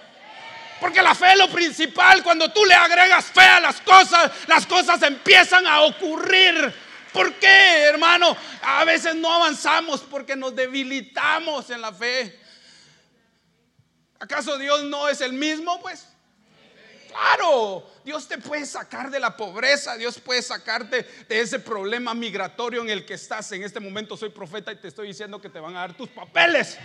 [0.81, 2.23] Porque la fe es lo principal.
[2.23, 6.75] Cuando tú le agregas fe a las cosas, las cosas empiezan a ocurrir.
[7.13, 8.37] ¿Por qué, hermano?
[8.63, 12.39] A veces no avanzamos porque nos debilitamos en la fe.
[14.19, 15.81] ¿Acaso Dios no es el mismo?
[15.81, 16.07] Pues
[17.09, 22.83] claro, Dios te puede sacar de la pobreza, Dios puede sacarte de ese problema migratorio
[22.83, 23.51] en el que estás.
[23.53, 26.09] En este momento soy profeta y te estoy diciendo que te van a dar tus
[26.09, 26.79] papeles.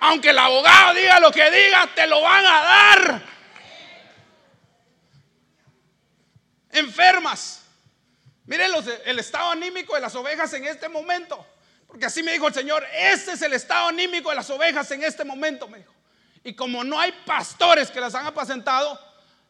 [0.00, 3.22] Aunque el abogado diga lo que diga, te lo van a dar.
[6.70, 7.62] Enfermas.
[8.46, 8.72] Miren
[9.04, 11.46] el estado anímico de las ovejas en este momento.
[11.86, 15.02] Porque así me dijo el Señor, este es el estado anímico de las ovejas en
[15.02, 15.92] este momento, me dijo.
[16.44, 18.98] Y como no hay pastores que las han apacentado,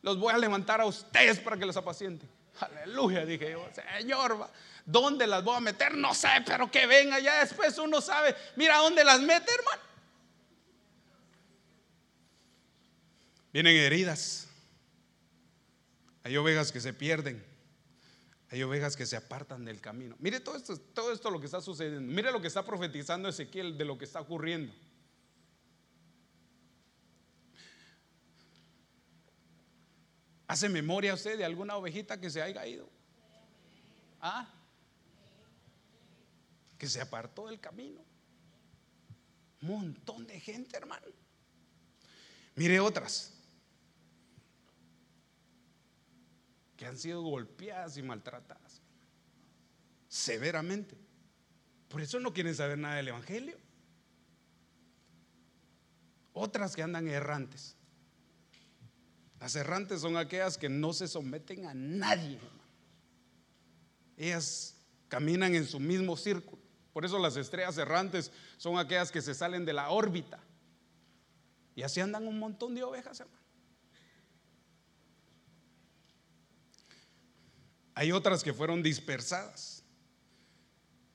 [0.02, 2.28] los voy a levantar a ustedes para que los apacienten.
[2.58, 4.48] Aleluya, dije yo, Señor,
[4.84, 5.94] ¿dónde las voy a meter?
[5.94, 9.89] No sé, pero que venga, ya después uno sabe, mira dónde las mete, hermano.
[13.52, 14.48] Vienen heridas.
[16.22, 17.44] Hay ovejas que se pierden.
[18.50, 20.16] Hay ovejas que se apartan del camino.
[20.18, 22.12] Mire todo esto, todo esto lo que está sucediendo.
[22.12, 24.72] Mire lo que está profetizando Ezequiel de lo que está ocurriendo.
[30.48, 32.88] ¿Hace memoria usted de alguna ovejita que se haya ido?
[34.20, 34.52] ¿Ah?
[36.76, 38.04] Que se apartó del camino.
[39.62, 41.06] Un montón de gente, hermano.
[42.56, 43.39] Mire otras.
[46.80, 48.80] Que han sido golpeadas y maltratadas
[50.08, 50.96] severamente.
[51.90, 53.58] Por eso no quieren saber nada del Evangelio.
[56.32, 57.76] Otras que andan errantes.
[59.40, 62.38] Las errantes son aquellas que no se someten a nadie.
[64.16, 64.74] Ellas
[65.08, 66.62] caminan en su mismo círculo.
[66.94, 70.40] Por eso las estrellas errantes son aquellas que se salen de la órbita.
[71.76, 73.39] Y así andan un montón de ovejas, hermano.
[78.00, 79.84] Hay otras que fueron dispersadas.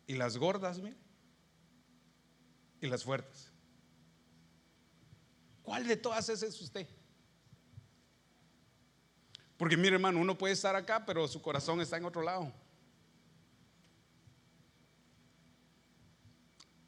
[0.06, 0.96] Y las gordas, mire.
[2.80, 3.52] Y las fuertes.
[5.64, 6.88] ¿Cuál de todas es usted?
[9.58, 12.54] Porque mire hermano, uno puede estar acá, pero su corazón está en otro lado.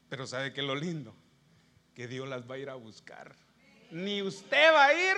[0.10, 1.16] Pero ¿sabe que lo lindo?
[1.96, 3.36] Que Dios las va a ir a buscar.
[3.90, 5.18] Ni usted va a ir,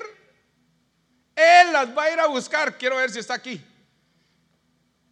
[1.35, 2.77] Él las va a ir a buscar.
[2.77, 3.61] Quiero ver si está aquí.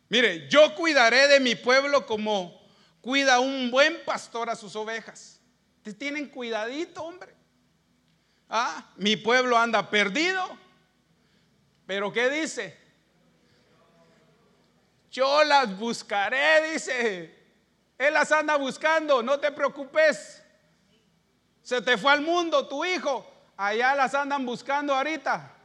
[0.10, 2.62] Mire, yo cuidaré de mi pueblo como
[3.02, 5.39] cuida un buen pastor a sus ovejas.
[5.84, 7.36] Te tienen cuidadito, hombre.
[8.50, 10.58] Ah, mi pueblo anda perdido.
[11.86, 12.78] Pero ¿qué dice?
[15.12, 17.36] Yo las buscaré, dice.
[17.98, 20.41] Él las anda buscando, no te preocupes.
[21.63, 23.30] Se te fue al mundo tu hijo.
[23.58, 25.57] Allá las andan buscando ahorita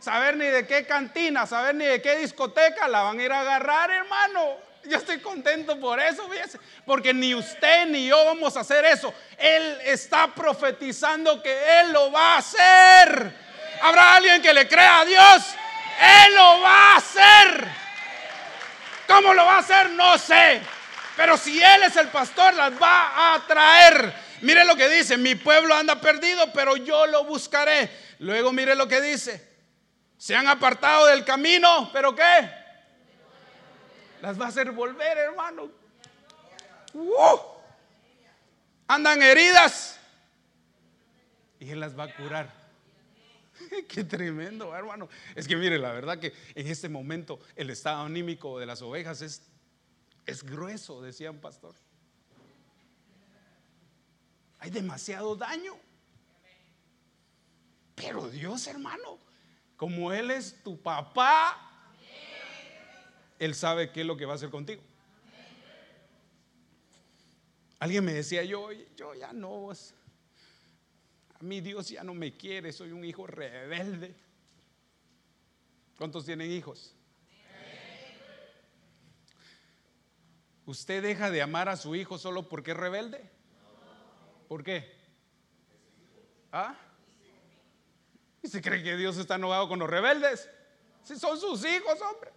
[0.00, 3.40] saber ni de qué cantina, saber ni de qué discoteca, la van a ir a
[3.40, 4.56] agarrar, hermano.
[4.84, 9.12] Yo estoy contento por eso, fíjese, porque ni usted ni yo vamos a hacer eso.
[9.36, 13.32] Él está profetizando que Él lo va a hacer.
[13.82, 15.44] ¿Habrá alguien que le crea a Dios?
[16.00, 17.68] Él lo va a hacer.
[19.06, 19.90] ¿Cómo lo va a hacer?
[19.90, 20.62] No sé.
[21.14, 24.14] Pero si Él es el pastor, las va a traer.
[24.40, 27.90] Mire lo que dice, mi pueblo anda perdido, pero yo lo buscaré.
[28.20, 29.49] Luego mire lo que dice,
[30.20, 32.50] se han apartado del camino, pero ¿qué?
[34.20, 35.70] Las va a hacer volver, hermano.
[36.92, 37.38] Uh.
[38.86, 39.98] andan heridas
[41.58, 42.52] y Él las va a curar.
[43.88, 45.08] Qué tremendo, hermano.
[45.34, 49.22] Es que mire, la verdad que en este momento el estado anímico de las ovejas
[49.22, 49.48] es,
[50.26, 51.74] es grueso, decían pastor.
[54.58, 55.78] Hay demasiado daño.
[57.94, 59.29] Pero Dios, hermano,
[59.80, 61.58] como Él es tu papá,
[63.38, 64.82] Él sabe qué es lo que va a hacer contigo.
[67.78, 72.92] Alguien me decía, yo, yo ya no, a mí Dios ya no me quiere, soy
[72.92, 74.14] un hijo rebelde.
[75.96, 76.94] ¿Cuántos tienen hijos?
[80.66, 83.30] ¿Usted deja de amar a su hijo solo porque es rebelde?
[84.46, 84.94] ¿Por qué?
[86.52, 86.76] ¿Ah?
[88.42, 90.48] ¿Y se cree que Dios está enojado con los rebeldes?
[91.02, 92.32] Si son sus hijos, hombre.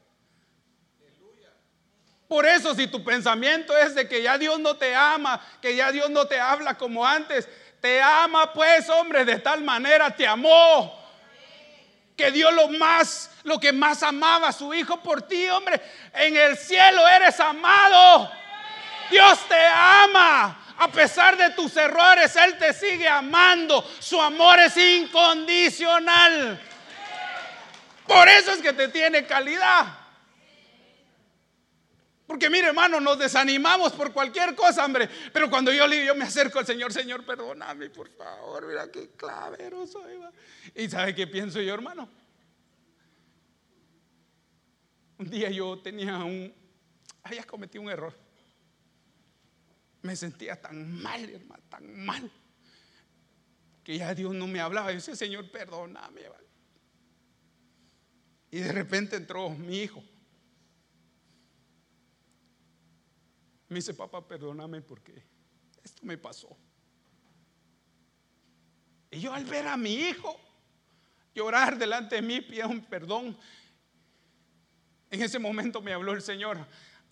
[2.27, 5.91] Por eso si tu pensamiento es de que ya Dios no te ama, que ya
[5.91, 7.47] Dios no te habla como antes,
[7.79, 11.03] te ama pues, hombre, de tal manera te amó
[12.15, 15.81] que dio lo más, lo que más amaba a su hijo por ti, hombre.
[16.13, 18.31] En el cielo eres amado.
[19.09, 20.62] Dios te ama.
[20.77, 23.83] A pesar de tus errores, Él te sigue amando.
[23.99, 26.59] Su amor es incondicional.
[28.07, 30.03] Por eso es que te tiene calidad.
[32.25, 35.09] Porque mire, hermano, nos desanimamos por cualquier cosa, hombre.
[35.31, 39.85] Pero cuando yo, yo me acerco al Señor, Señor, perdóname, por favor, mira qué clavero
[39.85, 40.19] soy.
[40.73, 42.09] ¿Y sabe qué pienso yo, hermano?
[45.17, 46.53] Un día yo tenía un,
[47.23, 48.22] había cometido un error.
[50.03, 52.29] Me sentía tan mal, hermano, tan mal.
[53.83, 54.91] Que ya Dios no me hablaba.
[54.91, 56.21] Yo decía, Señor, perdóname.
[58.51, 60.03] Y de repente entró mi hijo.
[63.69, 65.23] Me dice, papá, perdóname porque
[65.81, 66.55] esto me pasó.
[69.09, 70.37] Y yo al ver a mi hijo
[71.33, 73.37] llorar delante de mí, pido un perdón.
[75.09, 76.57] En ese momento me habló el Señor.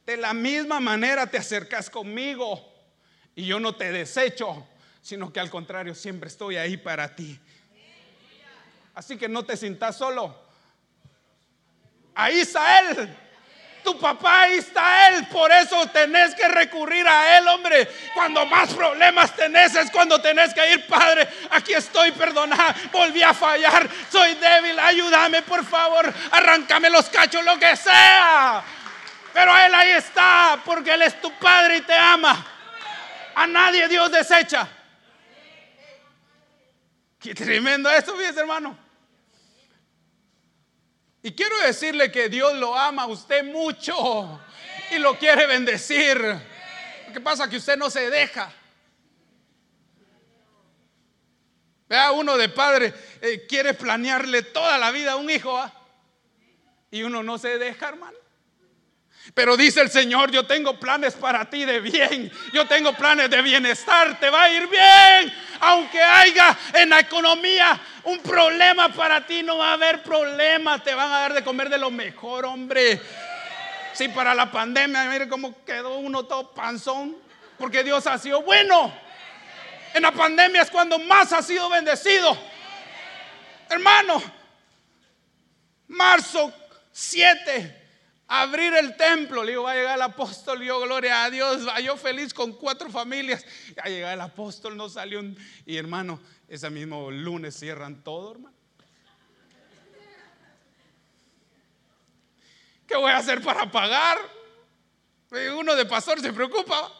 [0.06, 2.71] De la misma manera te acercas conmigo
[3.36, 4.68] y yo no te desecho,
[5.02, 7.40] sino que al contrario siempre estoy ahí para ti.
[8.94, 10.36] Así que no te sientas solo.
[12.14, 13.18] Ahí está Él
[13.84, 15.28] tu papá, ahí está Él.
[15.28, 17.88] Por eso tenés que recurrir a Él, hombre.
[18.14, 21.28] Cuando más problemas tenés es cuando tenés que ir, Padre.
[21.52, 22.76] Aquí estoy, perdona.
[22.92, 23.90] Volví a fallar.
[24.10, 24.78] Soy débil.
[24.80, 26.12] Ayúdame, por favor.
[26.32, 28.64] Arráncame los cachos, lo que sea.
[29.34, 32.46] Pero Él ahí está, porque Él es tu Padre y te ama.
[33.42, 34.70] A nadie Dios desecha.
[37.18, 38.78] Qué tremendo esto, fíjese, hermano.
[41.24, 44.40] Y quiero decirle que Dios lo ama a usted mucho
[44.92, 46.22] y lo quiere bendecir.
[46.22, 48.54] Lo que pasa que usted no se deja.
[51.90, 55.60] Vea, uno de padre eh, quiere planearle toda la vida a un hijo
[56.92, 58.21] y uno no se deja, hermano.
[59.34, 63.42] Pero dice el Señor, yo tengo planes para ti de bien, yo tengo planes de
[63.42, 69.44] bienestar, te va a ir bien, aunque haya en la economía un problema para ti,
[69.44, 73.00] no va a haber problema, te van a dar de comer de lo mejor, hombre.
[73.94, 77.16] Si para la pandemia, mire cómo quedó uno todo panzón,
[77.58, 78.92] porque Dios ha sido bueno.
[79.94, 82.38] En la pandemia es cuando más ha sido bendecido.
[83.70, 84.22] Hermano,
[85.88, 86.52] marzo
[86.92, 87.81] 7
[88.32, 89.44] abrir el templo.
[89.44, 92.90] Le digo, va a llegar el apóstol, yo gloria a Dios, yo feliz con cuatro
[92.90, 93.46] familias.
[93.76, 95.38] Ya llega el apóstol, no salió un...
[95.66, 98.56] Y hermano, ese mismo lunes cierran todo, hermano.
[102.88, 104.18] ¿Qué voy a hacer para pagar?
[105.58, 106.92] Uno de pastor se preocupa.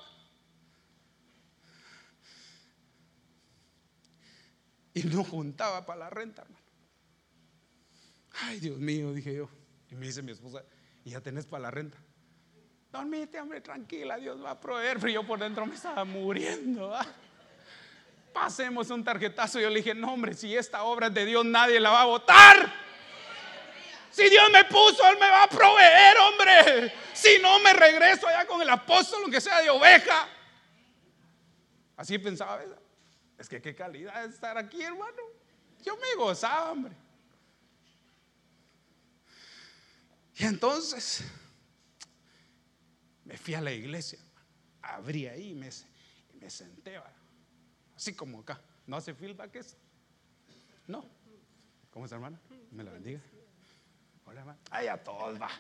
[4.94, 6.66] Y no juntaba para la renta, hermano.
[8.34, 9.50] Ay, Dios mío, dije yo.
[9.90, 10.64] Y me dice mi esposa,
[11.04, 11.98] y ya tenés para la renta.
[12.92, 15.00] Dormite, hombre, tranquila, Dios va a proveer.
[15.00, 16.94] Pero yo por dentro me estaba muriendo.
[18.34, 19.60] Pasemos un tarjetazo.
[19.60, 22.06] Yo le dije, no, hombre, si esta obra es de Dios, nadie la va a
[22.06, 22.74] votar.
[24.10, 26.94] Si Dios me puso, Él me va a proveer, hombre.
[27.14, 30.28] Si no, me regreso allá con el apóstol, aunque sea de oveja.
[31.96, 32.62] Así pensaba.
[33.38, 35.22] Es que qué calidad estar aquí, hermano.
[35.84, 36.94] Yo me gozaba, hombre.
[40.42, 41.22] Y entonces
[43.26, 44.18] me fui a la iglesia,
[44.82, 45.70] abrí ahí y me,
[46.50, 47.00] senté,
[47.96, 48.60] así como acá.
[48.88, 49.78] ¿No hace feedback eso?
[50.88, 51.06] No.
[51.92, 52.42] ¿Cómo está, hermana?
[52.72, 53.22] Me la bendiga.
[54.26, 54.60] Hola, hermana.
[54.72, 55.52] Ay, a todos va.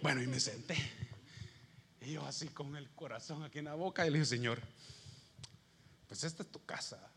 [0.00, 0.76] Bueno, y me senté.
[2.02, 4.62] Y yo así con el corazón aquí en la boca y le dije, Señor,
[6.06, 7.10] pues esta es tu casa.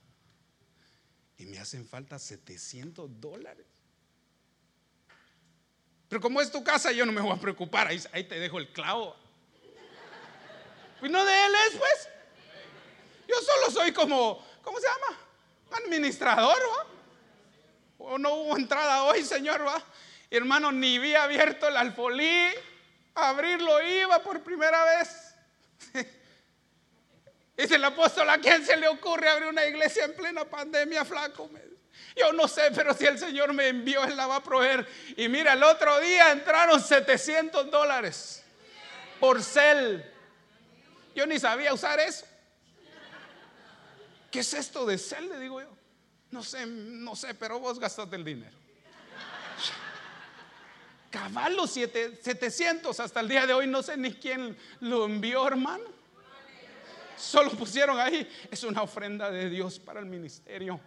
[1.37, 3.68] Y me hacen falta 700 dólares.
[6.09, 7.87] Pero como es tu casa, yo no me voy a preocupar.
[7.87, 9.15] Ahí, te dejo el clavo.
[10.99, 12.09] Pues no de él es, pues.
[13.27, 15.19] Yo solo soy como, ¿cómo se llama?
[15.83, 16.87] Administrador, ¿va?
[17.99, 19.81] O no hubo entrada hoy, Señor, ¿va?
[20.31, 22.47] Hermano, ni vi abierto el alfolí.
[23.13, 25.35] abrirlo iba por primera vez.
[27.55, 31.51] Dice el apóstol, ¿a quién se le ocurre abrir una iglesia en plena pandemia, flaco?
[32.15, 34.87] Yo no sé, pero si el Señor me envió, Él la va a proveer.
[35.15, 38.43] Y mira, el otro día entraron 700 dólares
[39.19, 40.05] por cel.
[41.15, 42.25] Yo ni sabía usar eso.
[44.31, 45.29] ¿Qué es esto de cel?
[45.29, 45.69] Le digo yo.
[46.31, 48.55] No sé, no sé, pero vos gastaste el dinero.
[51.09, 55.85] Caballo 700 hasta el día de hoy, no sé ni quién lo envió, hermano.
[57.17, 60.79] Solo pusieron ahí, es una ofrenda de Dios para el ministerio.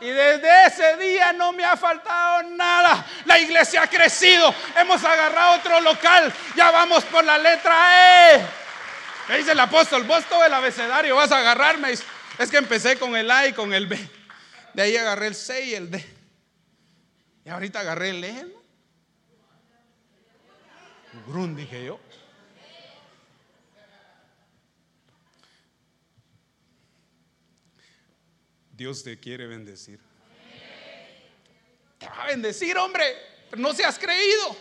[0.00, 3.06] Y desde ese día no me ha faltado nada.
[3.26, 4.54] La iglesia ha crecido.
[4.76, 6.32] Hemos agarrado otro local.
[6.56, 8.46] Ya vamos por la letra E.
[9.28, 11.92] Me dice el apóstol, vos todo el abecedario vas a agarrarme.
[11.92, 13.98] Es que empecé con el A y con el B.
[14.72, 16.04] De ahí agarré el C y el D.
[17.44, 18.46] Y ahorita agarré el E.
[21.26, 22.00] Grun, dije yo.
[28.80, 30.00] Dios te quiere bendecir.
[31.98, 33.04] Te va a bendecir, hombre,
[33.50, 34.56] pero no seas creído.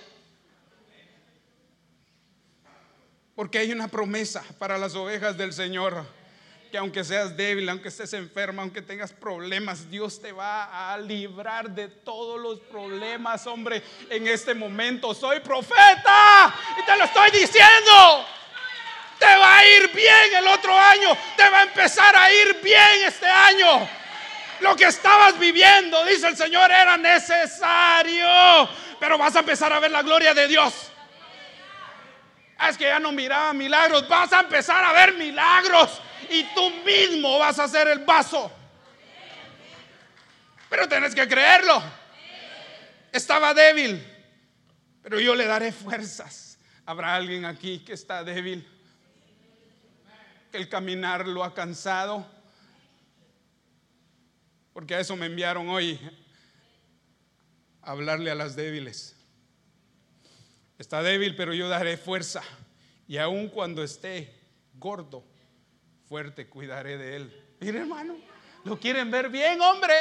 [3.34, 6.06] Porque hay una promesa para las ovejas del Señor.
[6.70, 11.70] Que aunque seas débil, aunque estés enferma, aunque tengas problemas, Dios te va a librar
[11.70, 15.14] de todos los problemas, hombre, en este momento.
[15.14, 18.26] Soy profeta y te lo estoy diciendo.
[19.18, 21.18] Te va a ir bien el otro año.
[21.38, 23.99] Te va a empezar a ir bien este año.
[24.62, 28.70] Lo que estabas viviendo, dice el Señor, era necesario.
[28.99, 30.91] Pero vas a empezar a ver la gloria de Dios.
[32.68, 34.07] Es que ya no miraba milagros.
[34.10, 36.01] Vas a empezar a ver milagros.
[36.30, 38.51] Y tú mismo vas a hacer el vaso.
[40.70, 41.82] Pero tenés que creerlo.
[43.12, 44.05] Estaba débil.
[45.01, 46.60] Pero yo le daré fuerzas.
[46.86, 48.68] Habrá alguien aquí que está débil.
[50.51, 52.39] Que el caminar lo ha cansado
[54.80, 56.00] porque a eso me enviaron hoy,
[57.82, 59.14] a hablarle a las débiles.
[60.78, 62.42] Está débil, pero yo daré fuerza.
[63.06, 64.34] Y aun cuando esté
[64.76, 65.26] gordo,
[66.08, 67.56] fuerte, cuidaré de él.
[67.60, 68.16] Mire, hermano,
[68.64, 69.96] ¿lo quieren ver bien, hombre?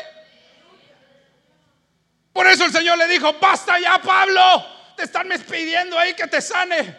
[2.33, 4.65] Por eso el Señor le dijo, basta ya, Pablo,
[4.97, 6.97] te están pidiendo ahí que te sane.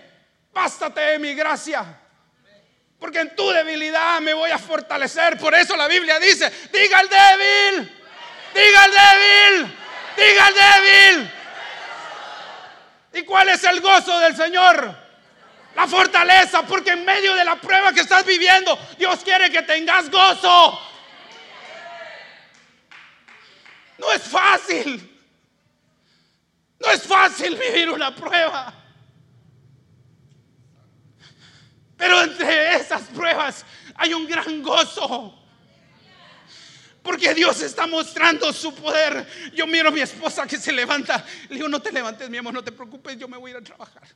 [0.52, 1.98] Bástate de mi gracia.
[3.00, 5.38] Porque en tu debilidad me voy a fortalecer.
[5.38, 7.97] Por eso la Biblia dice, diga al débil,
[8.54, 9.78] diga al débil,
[10.18, 11.32] diga al débil.
[13.14, 14.95] ¿Y cuál es el gozo del Señor?
[15.76, 20.10] La fortaleza, porque en medio de la prueba que estás viviendo, Dios quiere que tengas
[20.10, 20.82] gozo.
[23.97, 25.06] No es fácil.
[26.80, 28.79] No es fácil vivir una prueba.
[32.00, 35.38] Pero entre esas pruebas hay un gran gozo.
[37.04, 39.28] Porque Dios está mostrando su poder.
[39.54, 41.26] Yo miro a mi esposa que se levanta.
[41.50, 43.58] Le digo, no te levantes, mi amor, no te preocupes, yo me voy a ir
[43.60, 44.08] a trabajar.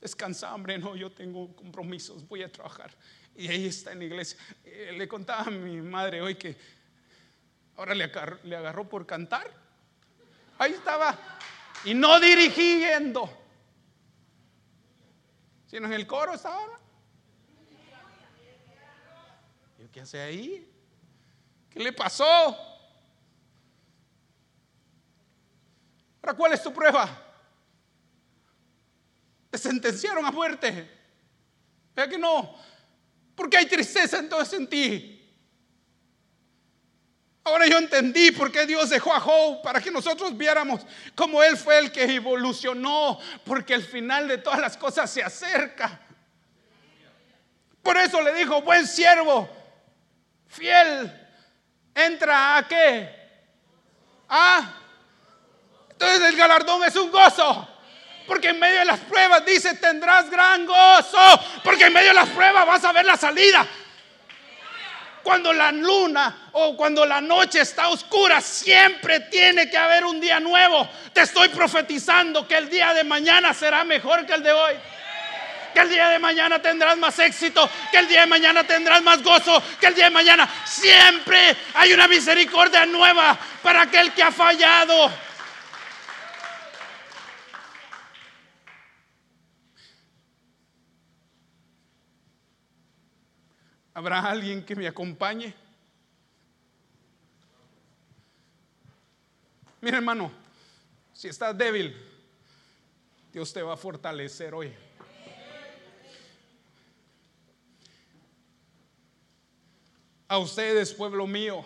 [0.00, 2.90] Descansa, hombre, no, yo tengo compromisos, voy a trabajar.
[3.34, 4.38] Y ahí está en la iglesia.
[4.64, 6.56] Eh, le contaba a mi madre hoy que
[7.76, 9.52] ahora le agarró por cantar.
[10.58, 11.36] Ahí estaba
[11.86, 13.30] y no dirigiendo,
[15.66, 16.80] sino en el coro estaba.
[19.78, 20.68] ¿Y qué hace ahí?
[21.70, 22.26] ¿Qué le pasó?
[26.22, 27.08] Ahora, ¿cuál es tu prueba?
[29.48, 30.90] Te sentenciaron a muerte.
[31.94, 32.56] ¿Vea que no?
[33.36, 35.15] Porque hay tristeza entonces en ti.
[37.46, 40.80] Ahora yo entendí por qué Dios dejó a Job para que nosotros viéramos
[41.14, 46.00] cómo Él fue el que evolucionó, porque el final de todas las cosas se acerca.
[47.84, 49.48] Por eso le dijo, buen siervo,
[50.48, 51.08] fiel,
[51.94, 53.14] entra a qué?
[54.28, 54.80] Ah,
[55.92, 57.68] entonces el galardón es un gozo.
[58.26, 61.40] Porque en medio de las pruebas dice, tendrás gran gozo.
[61.62, 63.64] Porque en medio de las pruebas vas a ver la salida
[65.26, 70.38] cuando la luna o cuando la noche está oscura, siempre tiene que haber un día
[70.38, 70.88] nuevo.
[71.12, 74.74] Te estoy profetizando que el día de mañana será mejor que el de hoy.
[75.74, 79.20] Que el día de mañana tendrás más éxito, que el día de mañana tendrás más
[79.20, 84.30] gozo, que el día de mañana siempre hay una misericordia nueva para aquel que ha
[84.30, 85.10] fallado.
[93.96, 95.54] ¿Habrá alguien que me acompañe?
[99.80, 100.30] Mira hermano,
[101.14, 101.96] si estás débil,
[103.32, 104.70] Dios te va a fortalecer hoy.
[110.28, 111.64] a ustedes, pueblo mío,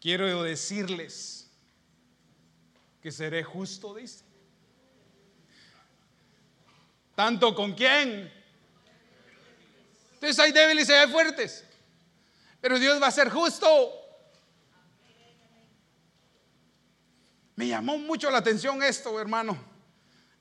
[0.00, 1.50] quiero decirles
[3.02, 4.24] que seré justo, dice.
[7.14, 8.43] ¿Tanto con quién?
[10.14, 11.64] Entonces hay débiles y hay fuertes.
[12.60, 13.92] Pero Dios va a ser justo.
[17.56, 19.56] Me llamó mucho la atención esto, hermano.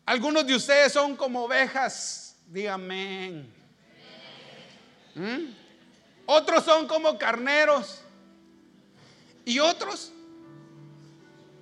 [0.05, 2.35] Algunos de ustedes son como ovejas.
[2.47, 3.45] Dígame.
[5.15, 5.53] ¿Mm?
[6.25, 8.01] Otros son como carneros.
[9.45, 10.11] Y otros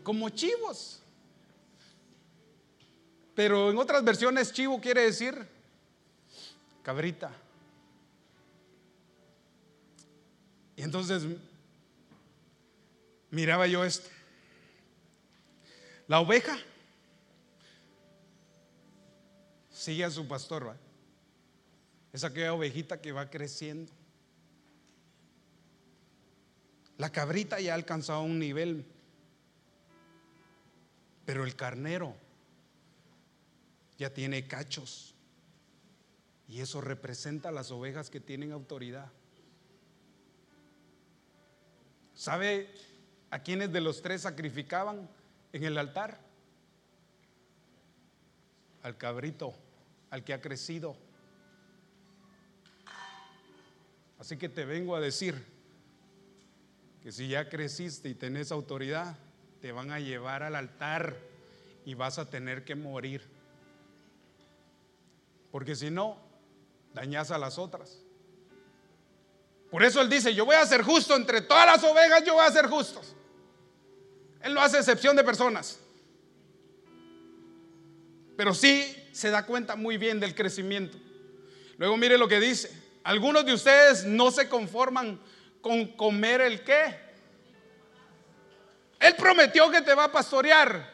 [0.03, 0.99] como chivos.
[3.33, 5.47] Pero en otras versiones chivo quiere decir
[6.83, 7.31] cabrita.
[10.81, 11.21] Y entonces
[13.29, 14.09] miraba yo esto.
[16.07, 16.57] La oveja
[19.69, 20.77] sigue a su pastor, ¿va?
[22.11, 23.91] es aquella ovejita que va creciendo.
[26.97, 28.83] La cabrita ya ha alcanzado un nivel,
[31.27, 32.15] pero el carnero
[33.99, 35.13] ya tiene cachos.
[36.47, 39.11] Y eso representa a las ovejas que tienen autoridad.
[42.13, 42.69] ¿Sabe
[43.29, 45.09] a quiénes de los tres sacrificaban
[45.53, 46.19] en el altar?
[48.83, 49.53] Al cabrito,
[50.09, 50.95] al que ha crecido.
[54.19, 55.43] Así que te vengo a decir
[57.01, 59.17] que si ya creciste y tenés autoridad,
[59.61, 61.17] te van a llevar al altar
[61.85, 63.27] y vas a tener que morir.
[65.51, 66.17] Porque si no,
[66.93, 68.03] dañas a las otras.
[69.71, 72.45] Por eso él dice, yo voy a ser justo entre todas las ovejas, yo voy
[72.45, 73.01] a ser justo.
[74.41, 75.79] Él no hace excepción de personas.
[78.35, 80.97] Pero sí se da cuenta muy bien del crecimiento.
[81.77, 82.69] Luego mire lo que dice.
[83.03, 85.17] Algunos de ustedes no se conforman
[85.61, 86.99] con comer el qué.
[88.99, 90.91] Él prometió que te va a pastorear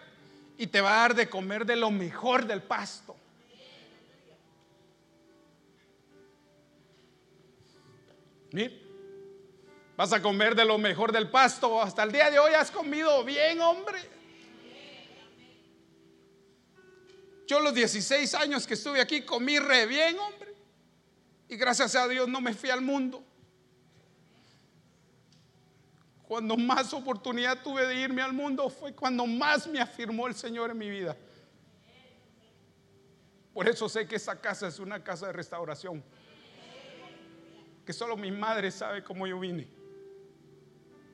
[0.55, 3.16] y te va a dar de comer de lo mejor del pasto.
[9.95, 11.81] Vas a comer de lo mejor del pasto.
[11.81, 13.99] Hasta el día de hoy has comido bien, hombre.
[17.47, 20.53] Yo los 16 años que estuve aquí comí re bien, hombre.
[21.49, 23.23] Y gracias a Dios no me fui al mundo.
[26.27, 30.71] Cuando más oportunidad tuve de irme al mundo fue cuando más me afirmó el Señor
[30.71, 31.15] en mi vida.
[33.53, 36.03] Por eso sé que esa casa es una casa de restauración
[37.87, 39.65] que solo mi madre sabe cómo yo vine.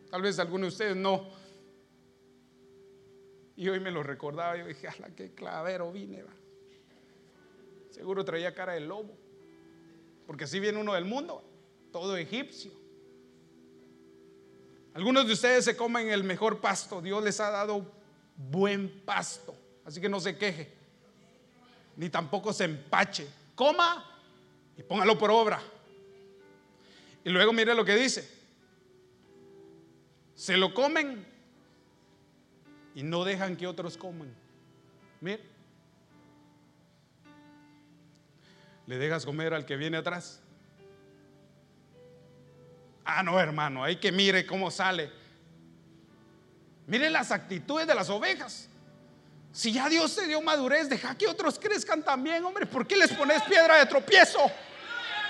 [0.09, 1.29] Tal vez alguno de ustedes no.
[3.55, 4.57] Y hoy me lo recordaba.
[4.57, 6.23] Yo dije, la qué clavero vine!
[7.91, 9.15] Seguro traía cara de lobo.
[10.25, 11.43] Porque así viene uno del mundo,
[11.91, 12.71] todo egipcio.
[14.95, 17.03] Algunos de ustedes se comen el mejor pasto.
[17.03, 17.85] Dios les ha dado
[18.35, 19.55] buen pasto.
[19.85, 20.73] Así que no se queje.
[21.97, 23.27] Ni tampoco se empache.
[23.53, 24.03] Coma
[24.75, 25.61] y póngalo por obra.
[27.23, 28.29] Y luego mire lo que dice.
[30.35, 31.25] Se lo comen
[32.95, 34.33] y no dejan que otros coman.
[35.21, 35.41] Mire.
[38.85, 40.41] Le dejas comer al que viene atrás.
[43.05, 45.11] Ah, no, hermano, hay que mire cómo sale.
[46.87, 48.67] Mire las actitudes de las ovejas.
[49.51, 52.65] Si ya Dios te dio madurez, deja que otros crezcan también, hombre.
[52.65, 54.39] ¿Por qué les pones piedra de tropiezo?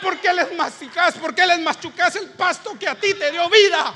[0.03, 1.17] ¿Por qué les masticas?
[1.17, 3.93] ¿Por qué les machucas el pasto que a ti te dio vida?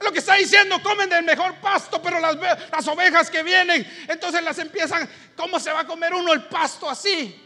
[0.00, 4.42] Lo que está diciendo, comen del mejor pasto, pero las, las ovejas que vienen, entonces
[4.42, 7.38] las empiezan, ¿cómo se va a comer uno el pasto así?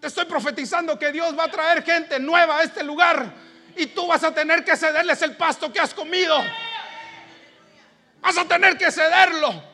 [0.00, 3.32] Te estoy profetizando que Dios va a traer gente nueva a este lugar
[3.76, 6.36] y tú vas a tener que cederles el pasto que has comido.
[8.20, 9.72] Vas a tener que cederlo.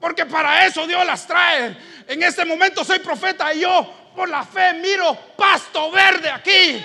[0.00, 1.76] Porque para eso Dios las trae.
[2.10, 6.84] En este momento soy profeta y yo por la fe miro pasto verde aquí.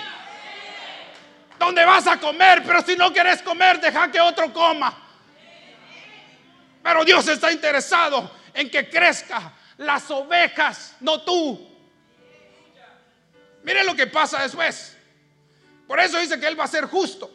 [1.58, 4.96] Donde vas a comer, pero si no quieres comer, deja que otro coma.
[6.80, 11.76] Pero Dios está interesado en que crezca las ovejas, no tú.
[13.64, 14.96] Mire lo que pasa después.
[15.88, 17.28] Por eso dice que Él va a ser justo.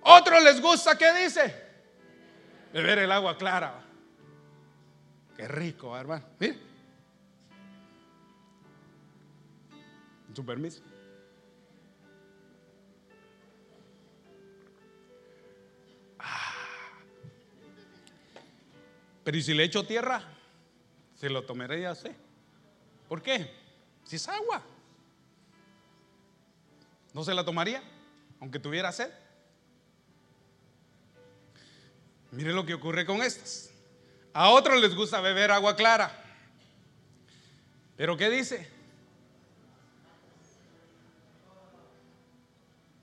[0.00, 1.54] Otros les gusta, ¿qué dice?
[2.72, 3.87] Beber el agua clara.
[5.38, 6.24] Qué rico, hermano.
[6.40, 6.58] Mire.
[10.34, 10.82] Su permiso.
[16.18, 16.52] Ah.
[19.22, 20.22] Pero ¿y si le echo tierra?
[21.14, 21.94] Se lo tomaré ya.
[23.08, 23.48] ¿Por qué?
[24.04, 24.60] Si es agua.
[27.14, 27.80] ¿No se la tomaría?
[28.40, 29.12] Aunque tuviera sed.
[32.32, 33.77] Mire lo que ocurre con estas.
[34.38, 36.12] A otros les gusta beber agua clara.
[37.96, 38.70] Pero ¿qué dice?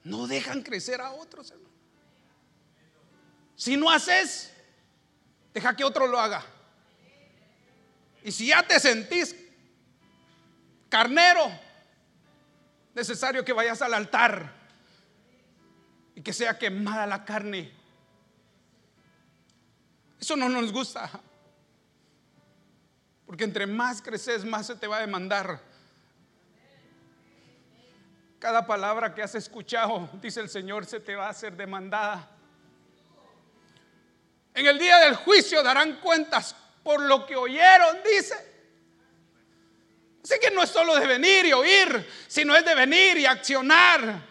[0.05, 1.75] No dejan crecer a otros, hermano.
[3.57, 4.53] Si no haces,
[5.53, 6.41] deja que otro lo haga.
[8.23, 9.35] Y si ya te sentís
[10.87, 11.51] carnero,
[12.93, 14.53] necesario que vayas al altar
[16.15, 17.73] y que sea quemada la carne.
[20.17, 21.11] Eso no nos gusta.
[23.25, 25.59] Porque entre más creces, más se te va a demandar.
[28.39, 32.29] Cada palabra que has escuchado, dice el Señor, se te va a hacer demandada.
[34.53, 38.35] En el día del juicio darán cuentas por lo que oyeron, dice.
[40.23, 44.23] Así que no es solo de venir y oír, sino es de venir y accionar.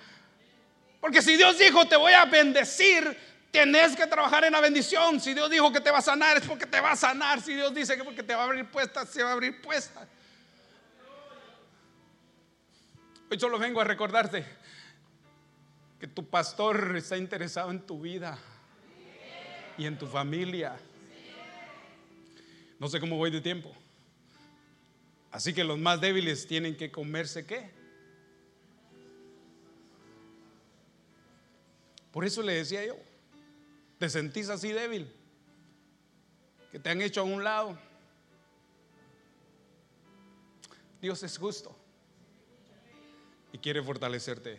[1.00, 3.16] Porque si Dios dijo te voy a bendecir,
[3.54, 5.20] Tienes que trabajar en la bendición.
[5.20, 7.40] Si Dios dijo que te va a sanar, es porque te va a sanar.
[7.40, 10.08] Si Dios dice que porque te va a abrir puestas, se va a abrir puestas.
[13.30, 14.44] Hoy solo vengo a recordarte
[16.00, 18.36] que tu pastor está interesado en tu vida
[19.78, 20.76] y en tu familia.
[22.80, 23.72] No sé cómo voy de tiempo.
[25.30, 27.70] Así que los más débiles tienen que comerse qué?
[32.10, 32.96] Por eso le decía yo,
[33.98, 35.10] ¿te sentís así débil?
[36.72, 37.78] Que te han hecho a un lado.
[41.00, 41.76] Dios es justo
[43.52, 44.58] y quiere fortalecerte.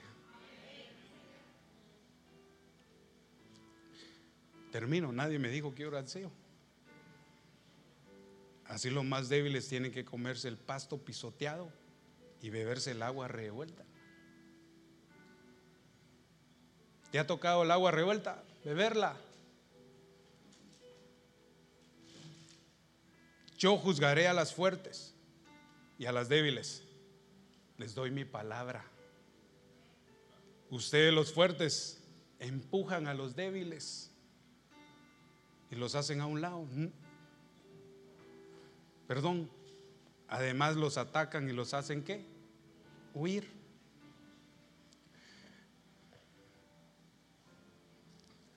[4.71, 6.31] Termino, nadie me dijo que oración.
[8.67, 11.71] Así los más débiles tienen que comerse el pasto pisoteado
[12.41, 13.83] y beberse el agua revuelta.
[17.11, 18.43] ¿Te ha tocado el agua revuelta?
[18.63, 19.17] Beberla.
[23.57, 25.13] Yo juzgaré a las fuertes
[25.97, 26.83] y a las débiles.
[27.77, 28.83] Les doy mi palabra.
[30.69, 32.01] Ustedes los fuertes
[32.39, 34.11] empujan a los débiles
[35.71, 36.65] y los hacen a un lado.
[39.07, 39.49] Perdón,
[40.27, 42.25] además los atacan y los hacen qué?
[43.13, 43.47] Huir.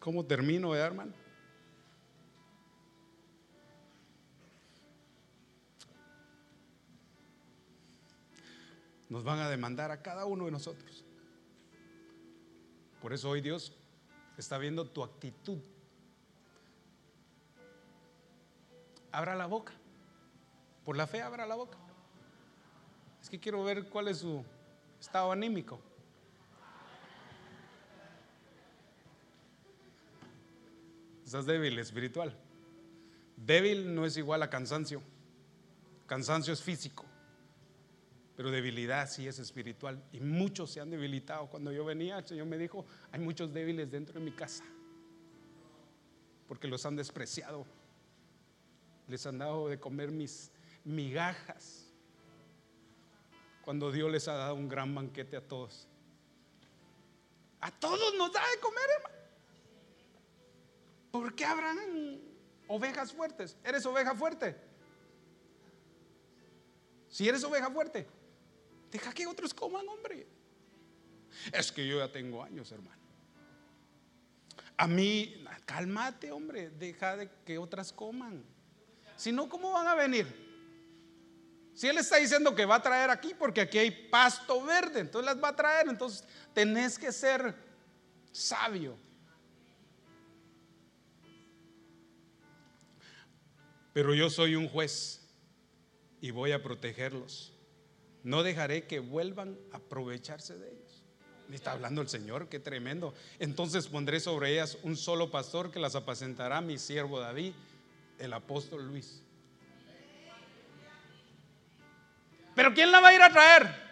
[0.00, 1.12] ¿Cómo termino, eh, hermano?
[9.08, 11.04] Nos van a demandar a cada uno de nosotros.
[13.00, 13.72] Por eso hoy Dios
[14.36, 15.58] está viendo tu actitud.
[19.12, 19.72] Abra la boca.
[20.84, 21.78] Por la fe abra la boca.
[23.22, 24.44] Es que quiero ver cuál es su
[25.00, 25.80] estado anímico.
[31.24, 32.34] Estás débil espiritual.
[33.36, 35.02] Débil no es igual a cansancio.
[36.06, 37.04] Cansancio es físico.
[38.38, 40.00] Pero debilidad sí es espiritual.
[40.12, 41.48] Y muchos se han debilitado.
[41.48, 44.62] Cuando yo venía, el Señor me dijo, hay muchos débiles dentro de mi casa.
[46.46, 47.66] Porque los han despreciado.
[49.08, 50.52] Les han dado de comer mis
[50.84, 51.92] migajas
[53.62, 55.88] cuando Dios les ha dado un gran banquete a todos.
[57.60, 59.16] A todos nos da de comer, hermano.
[61.10, 62.20] ¿Por qué habrán
[62.68, 63.58] ovejas fuertes?
[63.64, 64.56] ¿Eres oveja fuerte?
[67.08, 68.06] Si eres oveja fuerte,
[68.90, 70.26] deja que otros coman, hombre.
[71.52, 73.02] Es que yo ya tengo años, hermano.
[74.76, 78.44] A mí, cálmate, hombre, deja de que otras coman.
[79.16, 80.26] Si no, ¿cómo van a venir?
[81.74, 85.26] Si Él está diciendo que va a traer aquí, porque aquí hay pasto verde, entonces
[85.26, 87.54] las va a traer, entonces tenés que ser
[88.32, 88.96] sabio.
[93.92, 95.28] Pero yo soy un juez
[96.20, 97.52] y voy a protegerlos.
[98.22, 101.04] No dejaré que vuelvan a aprovecharse de ellos.
[101.48, 103.14] Me está hablando el Señor, qué tremendo.
[103.38, 107.54] Entonces pondré sobre ellas un solo pastor que las apacentará, mi siervo David,
[108.18, 109.22] el apóstol Luis.
[112.54, 113.88] Pero ¿quién la va a ir a traer?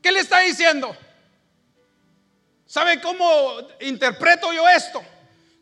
[0.00, 0.96] ¿Qué le está diciendo?
[2.66, 5.02] ¿Sabe cómo interpreto yo esto?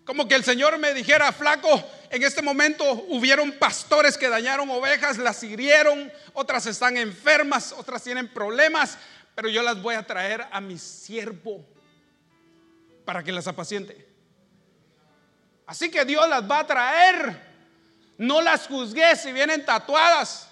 [0.05, 1.69] Como que el Señor me dijera, flaco,
[2.11, 8.29] en este momento hubieron pastores que dañaron ovejas, las hirieron, otras están enfermas, otras tienen
[8.29, 8.99] problemas,
[9.35, 11.65] pero yo las voy a traer a mi siervo
[13.05, 14.07] para que las apaciente.
[15.67, 17.51] Así que Dios las va a traer
[18.21, 20.47] no las juzgué si vienen tatuadas,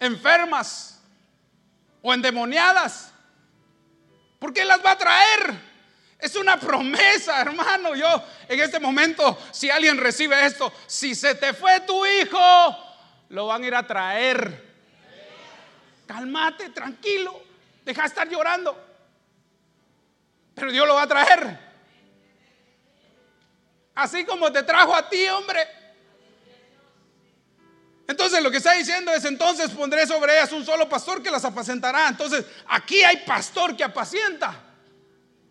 [0.00, 1.00] enfermas,
[2.02, 3.12] o endemoniadas.
[4.40, 5.69] ¿Por qué las va a traer?
[6.20, 7.94] Es una promesa, hermano.
[7.94, 12.38] Yo en este momento, si alguien recibe esto, si se te fue tu hijo,
[13.30, 14.70] lo van a ir a traer.
[16.06, 17.42] Cálmate, tranquilo.
[17.84, 18.76] Deja de estar llorando.
[20.54, 21.70] Pero Dios lo va a traer.
[23.94, 25.66] Así como te trajo a ti, hombre.
[28.06, 31.44] Entonces lo que está diciendo es, entonces pondré sobre ellas un solo pastor que las
[31.44, 32.08] apacentará.
[32.08, 34.69] Entonces aquí hay pastor que apacienta.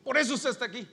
[0.10, 0.88] Por eso usted está aquí.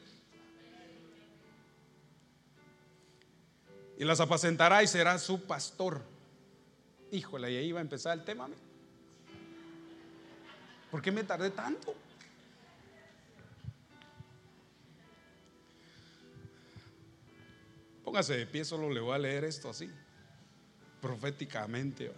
[3.96, 6.02] Y las apacentará y será su pastor.
[7.10, 8.46] Híjole, y ahí va a empezar el tema.
[10.90, 11.94] ¿Por qué me tardé tanto?
[18.04, 19.90] Póngase de pie, solo le voy a leer esto así,
[21.00, 22.12] proféticamente.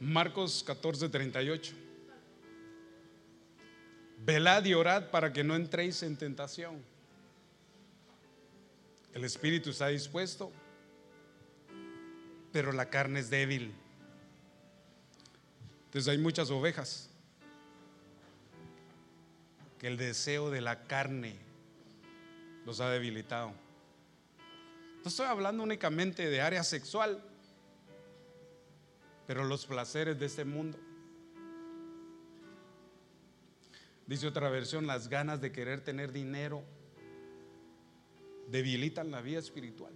[0.00, 1.74] Marcos 14, 38.
[4.24, 6.82] Velad y orad para que no entréis en tentación.
[9.12, 10.52] El espíritu está dispuesto,
[12.52, 13.72] pero la carne es débil.
[15.86, 17.10] Entonces hay muchas ovejas
[19.78, 21.36] que el deseo de la carne
[22.66, 23.52] los ha debilitado.
[25.02, 27.22] No estoy hablando únicamente de área sexual,
[29.28, 30.78] pero los placeres de este mundo.
[34.06, 36.64] Dice otra versión, las ganas de querer tener dinero
[38.50, 39.92] debilitan la vida espiritual.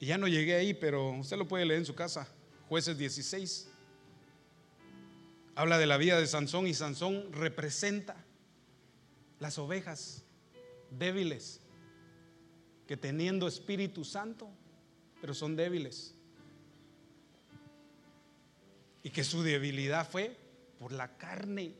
[0.00, 2.28] Y ya no llegué ahí, pero usted lo puede leer en su casa.
[2.68, 3.70] Jueces 16.
[5.54, 8.22] Habla de la vida de Sansón y Sansón representa
[9.40, 10.24] las ovejas
[10.90, 11.62] débiles
[12.86, 14.50] que teniendo Espíritu Santo,
[15.24, 16.14] pero son débiles.
[19.02, 20.36] Y que su debilidad fue
[20.78, 21.74] por la carne.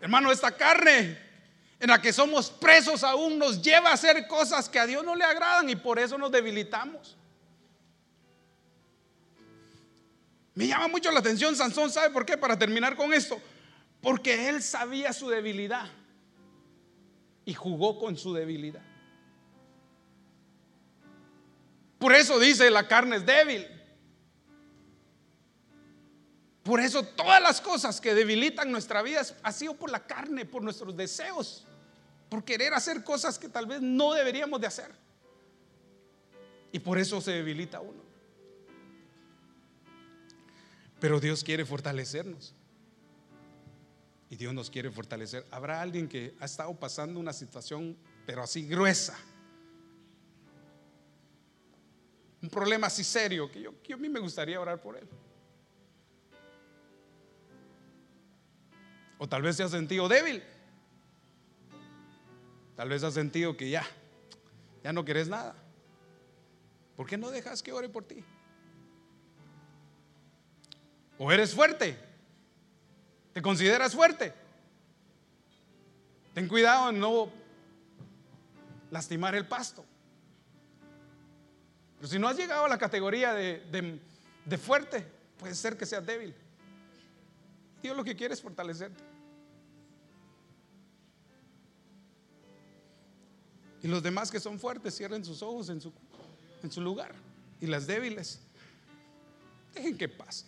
[0.00, 1.18] Hermano, esta carne
[1.78, 5.14] en la que somos presos aún nos lleva a hacer cosas que a Dios no
[5.14, 7.18] le agradan y por eso nos debilitamos.
[10.54, 12.38] Me llama mucho la atención Sansón, ¿sabe por qué?
[12.38, 13.38] Para terminar con esto.
[14.00, 15.90] Porque él sabía su debilidad
[17.44, 18.93] y jugó con su debilidad.
[22.04, 23.66] Por eso dice la carne es débil.
[26.62, 30.62] Por eso todas las cosas que debilitan nuestra vida ha sido por la carne, por
[30.62, 31.66] nuestros deseos
[32.28, 34.90] por querer hacer cosas que tal vez no deberíamos de hacer.
[36.72, 38.02] Y por eso se debilita uno.
[41.00, 42.54] Pero Dios quiere fortalecernos.
[44.28, 45.46] Y Dios nos quiere fortalecer.
[45.50, 47.96] Habrá alguien que ha estado pasando una situación,
[48.26, 49.16] pero así gruesa.
[52.44, 55.08] Un problema así serio, que yo, a mí me gustaría orar por él.
[59.16, 60.42] O tal vez se ha sentido débil.
[62.76, 63.86] Tal vez has sentido que ya,
[64.82, 65.54] ya no querés nada.
[66.98, 68.22] ¿Por qué no dejas que ore por ti?
[71.16, 71.96] ¿O eres fuerte?
[73.32, 74.34] ¿Te consideras fuerte?
[76.34, 77.30] Ten cuidado en no
[78.90, 79.86] lastimar el pasto.
[82.04, 83.98] Pero si no has llegado a la categoría de,
[84.44, 85.06] de fuerte,
[85.38, 86.34] puede ser que seas débil.
[87.82, 89.02] Dios lo que quiere es fortalecerte.
[93.82, 95.94] Y los demás que son fuertes cierren sus ojos en su,
[96.62, 97.14] en su lugar.
[97.58, 98.38] Y las débiles,
[99.72, 100.44] dejen que pase.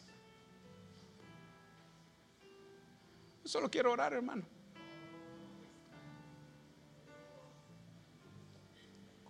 [3.45, 4.43] Yo solo quiero orar, hermano.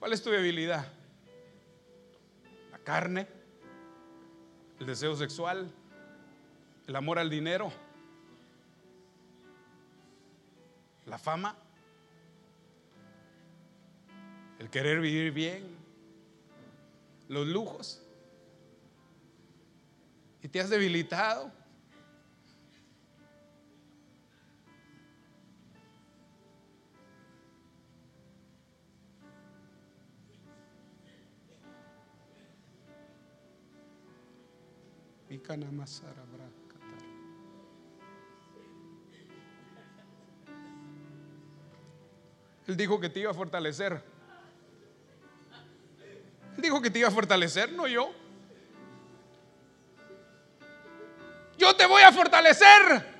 [0.00, 0.95] ¿Cuál es tu debilidad?
[2.86, 3.26] Carne,
[4.80, 5.70] el deseo sexual,
[6.86, 7.70] el amor al dinero,
[11.04, 11.56] la fama
[14.58, 15.64] el querer vivir bien,
[17.28, 18.02] los lujos.
[20.42, 21.52] Y te has debilitado.
[42.66, 44.02] Él dijo que te iba a fortalecer
[46.56, 48.12] dijo que te iba a fortalecer, no yo.
[51.58, 53.16] Yo te voy a fortalecer.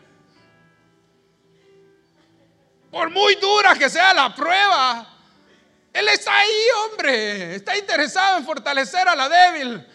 [2.90, 5.06] Por muy dura que sea la prueba,
[5.92, 7.56] Él está ahí, hombre.
[7.56, 9.86] Está interesado en fortalecer a la débil,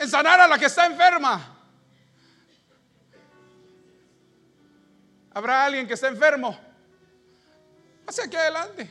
[0.00, 1.46] en sanar a la que está enferma.
[5.30, 6.58] ¿Habrá alguien que esté enfermo?
[8.06, 8.90] Hacia aquí adelante.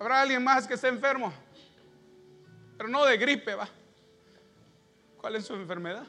[0.00, 1.32] ¿Habrá alguien más que esté enfermo?
[2.76, 3.68] Pero no de gripe, va.
[5.16, 6.04] ¿Cuál es su enfermedad?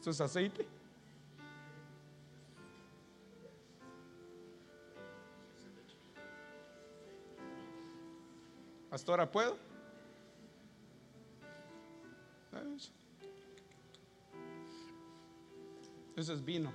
[0.00, 0.66] ¿Esto es aceite?
[8.88, 9.58] Pastora, ¿puedo?
[16.16, 16.72] Eso es vino.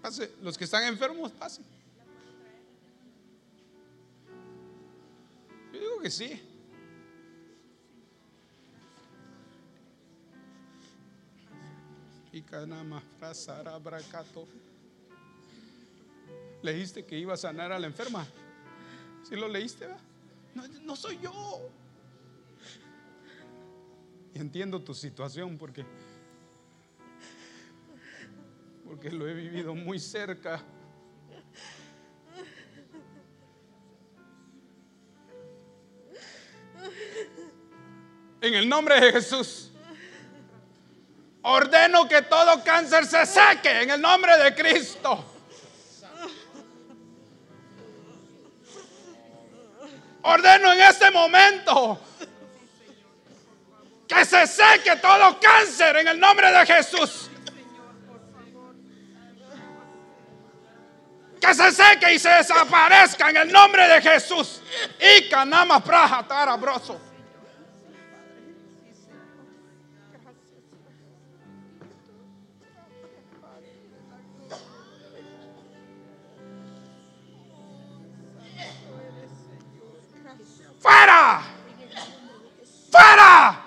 [0.00, 1.83] Pase, los que están enfermos, pasen.
[6.04, 6.38] Que sí.
[16.62, 18.26] Leíste que iba a sanar a la enferma.
[19.26, 19.88] Si lo leíste,
[20.54, 21.70] No, no soy yo.
[24.34, 25.86] Y entiendo tu situación porque
[28.84, 30.62] porque lo he vivido muy cerca.
[38.44, 39.70] En el nombre de Jesús.
[41.40, 45.24] Ordeno que todo cáncer se seque en el nombre de Cristo.
[50.20, 51.98] Ordeno en este momento
[54.06, 57.30] que se seque todo cáncer en el nombre de Jesús.
[61.40, 64.60] Que se seque y se desaparezca en el nombre de Jesús.
[65.00, 67.13] Y canama praja tarabroso.
[80.84, 81.40] ¡Fuera!
[82.90, 83.64] ¡Fuera!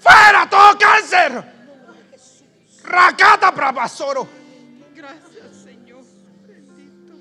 [0.00, 1.44] ¡Fuera todo cáncer!
[2.82, 4.26] Racata Prabasoro.
[4.94, 6.02] Gracias, Señor.
[6.46, 7.12] Bendito.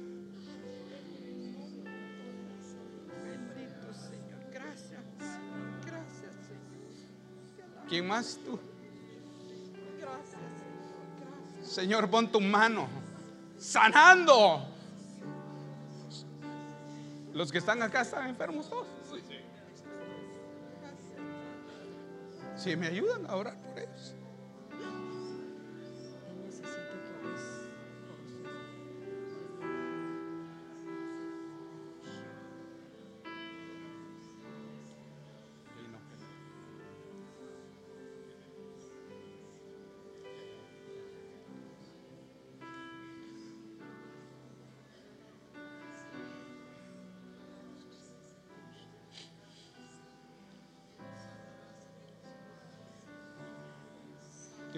[3.21, 4.39] Bendito, Señor.
[4.53, 5.01] Gracias.
[5.85, 7.87] Gracias, Señor.
[7.89, 8.57] ¿Quién más tú?
[9.99, 11.35] Gracias, Señor.
[11.59, 11.73] Gracias.
[11.75, 12.87] Señor, pon tu mano
[13.59, 14.70] sanando.
[17.33, 18.87] Los que están acá están enfermos todos.
[22.55, 24.15] Si me ayudan a orar por ellos.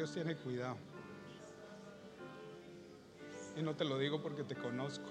[0.04, 0.76] Dios tiene cuidado.
[3.56, 5.06] Y no te lo digo porque te conozco,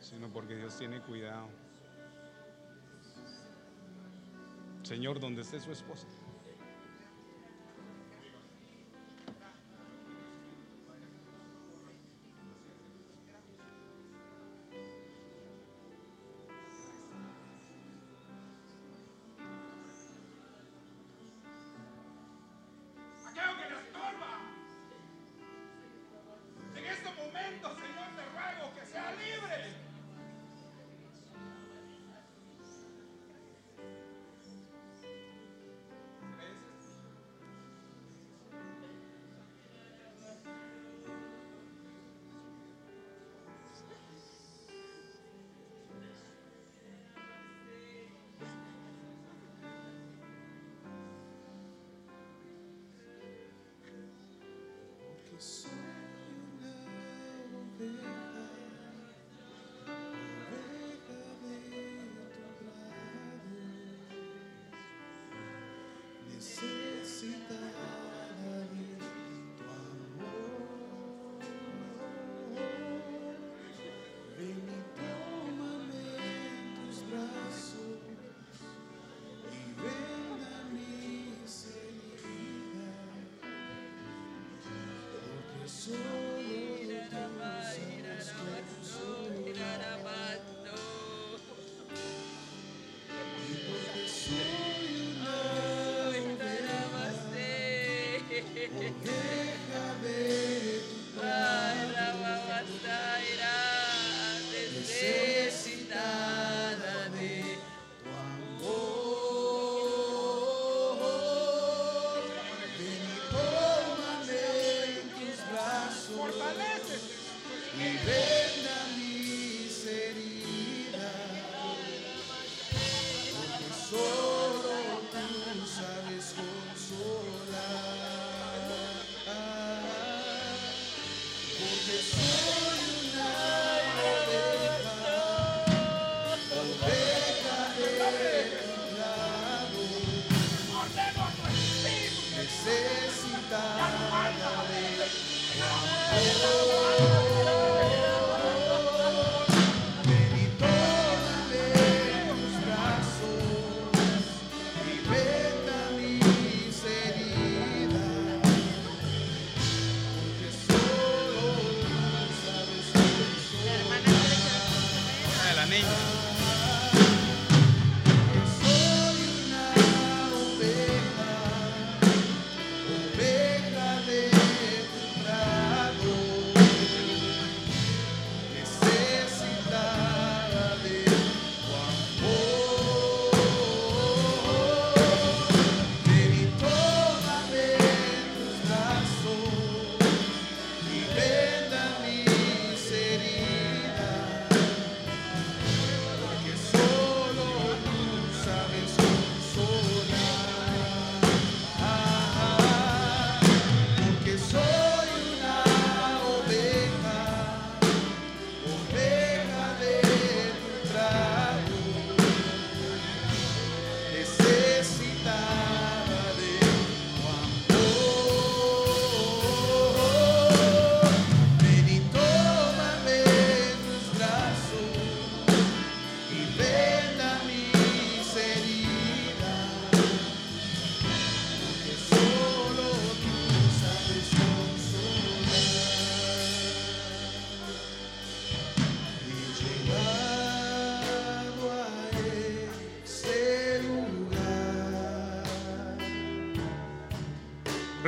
[0.00, 1.46] sino porque Dios tiene cuidado.
[4.82, 6.08] Señor, donde esté su esposa.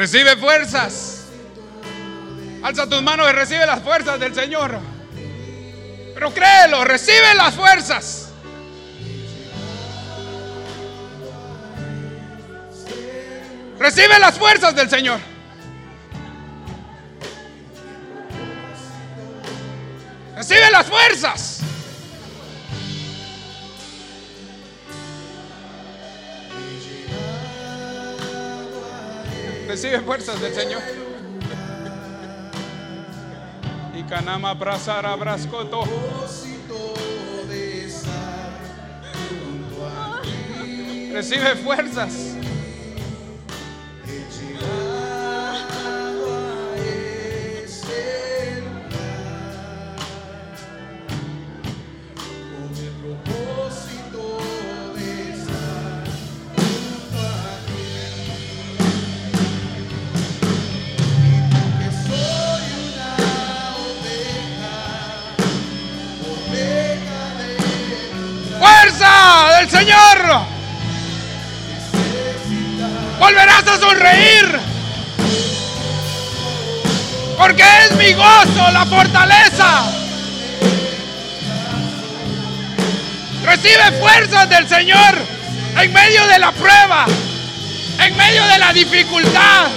[0.00, 1.26] Recibe fuerzas.
[2.62, 4.78] Alza tus manos y recibe las fuerzas del Señor.
[6.14, 8.30] Pero créelo, recibe las fuerzas.
[13.78, 15.20] Recibe las fuerzas del Señor.
[20.34, 21.60] Recibe las fuerzas.
[29.82, 30.82] Recibe fuerzas del Señor.
[33.94, 35.84] Y Canama Brazara Brascoto.
[35.84, 36.92] propósito
[37.48, 38.50] de estar
[39.40, 41.10] junto a ti.
[41.14, 42.29] Recibe fuerzas.
[78.70, 79.84] La fortaleza.
[83.44, 85.14] Recibe fuerzas del Señor
[85.80, 87.06] en medio de la prueba,
[87.98, 89.68] en medio de la dificultad.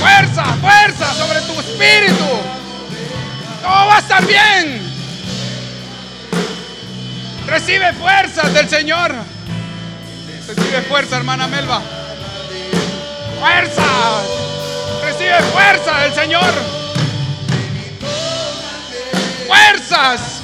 [0.00, 2.26] Fuerza, fuerza sobre tu espíritu.
[3.62, 4.80] Todo va a estar bien.
[7.46, 9.14] Recibe fuerzas del Señor.
[10.46, 11.99] Recibe fuerza, hermana Melba.
[13.40, 14.22] Fuerza.
[15.02, 16.52] Recibe fuerza del Señor.
[19.46, 20.42] Fuerzas.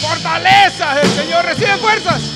[0.00, 1.44] Fortaleza del Señor.
[1.44, 2.29] Recibe fuerzas.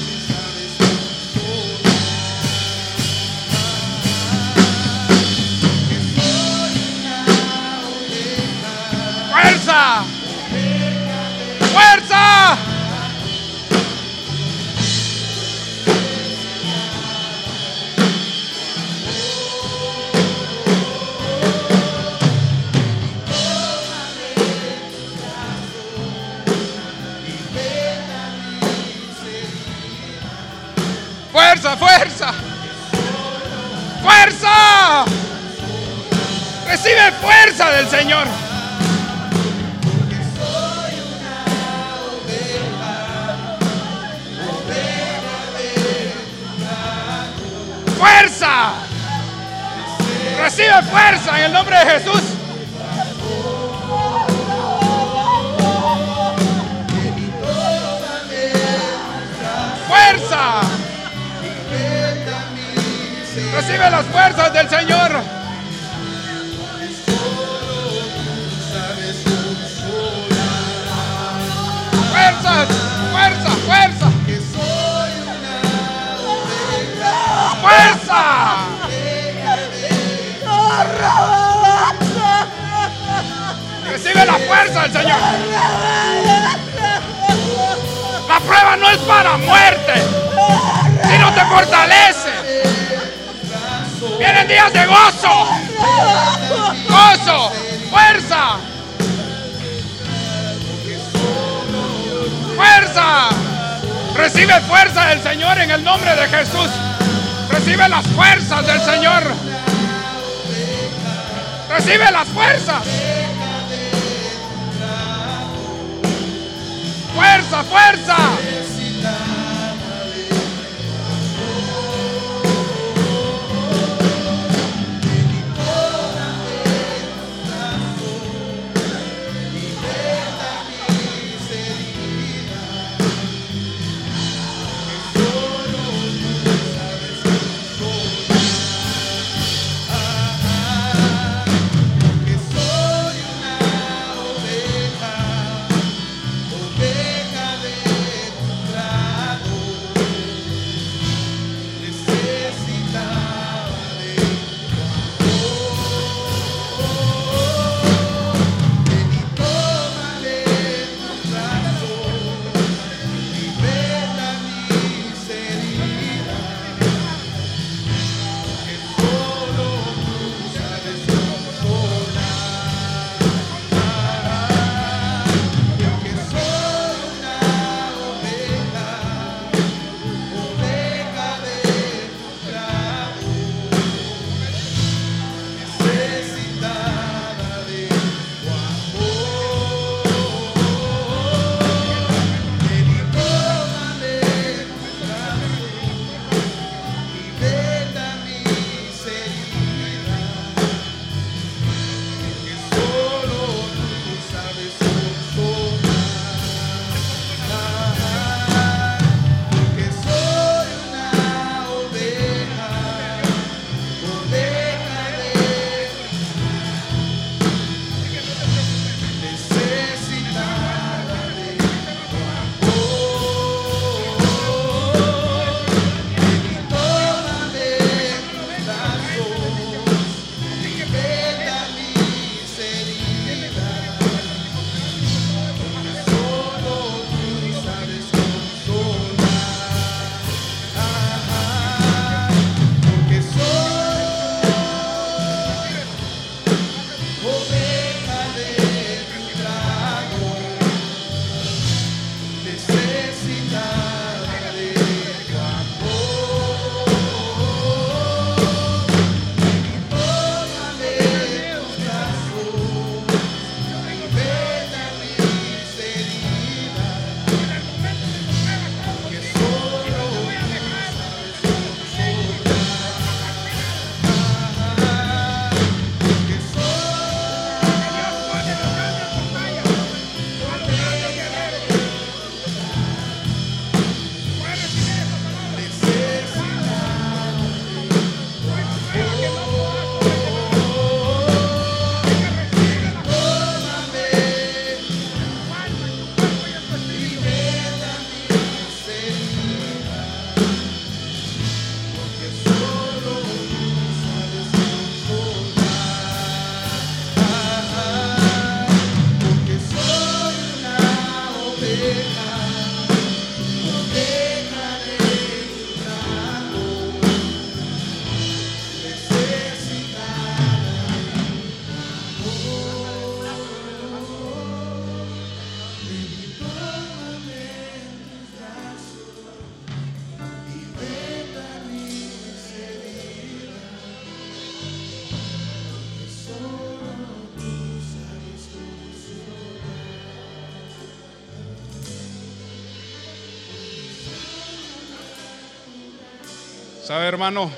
[346.85, 347.51] ¿Sabe, hermano?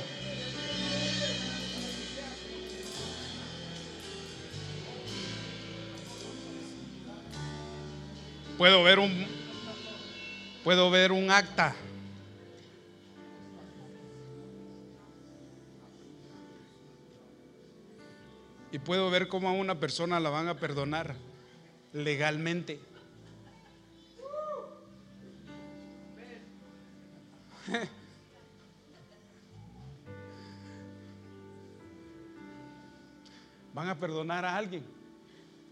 [8.57, 9.27] Puedo ver un
[10.62, 11.74] puedo ver un acta
[18.70, 21.16] y puedo ver cómo a una persona la van a perdonar
[21.93, 22.78] legalmente.
[33.77, 34.82] Van a perdonar a alguien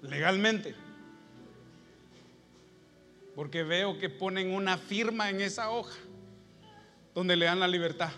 [0.02, 0.74] legalmente.
[3.34, 5.96] Porque veo que ponen una firma en esa hoja
[7.14, 8.12] donde le dan la libertad.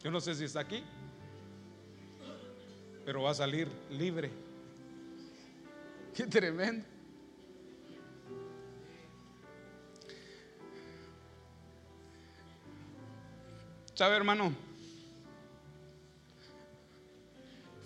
[0.00, 0.84] Yo no sé si está aquí,
[3.04, 4.30] pero va a salir libre.
[6.14, 6.86] Qué tremendo.
[13.94, 14.67] ¿Sabe, hermano?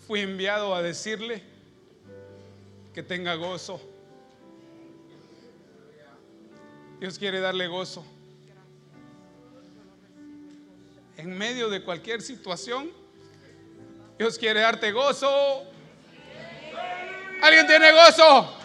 [0.07, 1.43] Fui enviado a decirle
[2.93, 3.81] que tenga gozo.
[6.99, 8.05] Dios quiere darle gozo.
[11.16, 12.91] En medio de cualquier situación,
[14.19, 15.65] Dios quiere darte gozo.
[17.43, 18.57] ¿Alguien tiene gozo?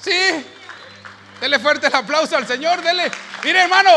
[0.00, 0.44] Sí.
[1.40, 2.82] Dele fuerte el aplauso al Señor.
[2.82, 3.10] Dele.
[3.44, 3.90] Mire, hermano.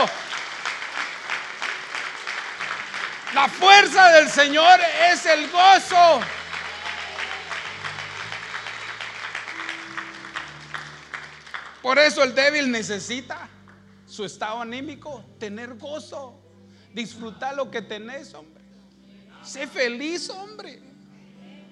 [3.35, 4.79] La fuerza del Señor
[5.11, 6.21] es el gozo.
[11.81, 13.49] Por eso el débil necesita
[14.07, 16.39] su estado anímico, tener gozo,
[16.93, 18.63] disfrutar lo que tenés, hombre.
[19.43, 20.81] Sé feliz, hombre.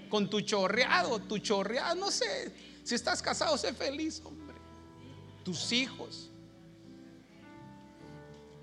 [0.09, 2.53] Con tu chorreado, tu chorreado, no sé.
[2.83, 4.57] Si estás casado, sé feliz, hombre.
[5.45, 6.29] Tus hijos.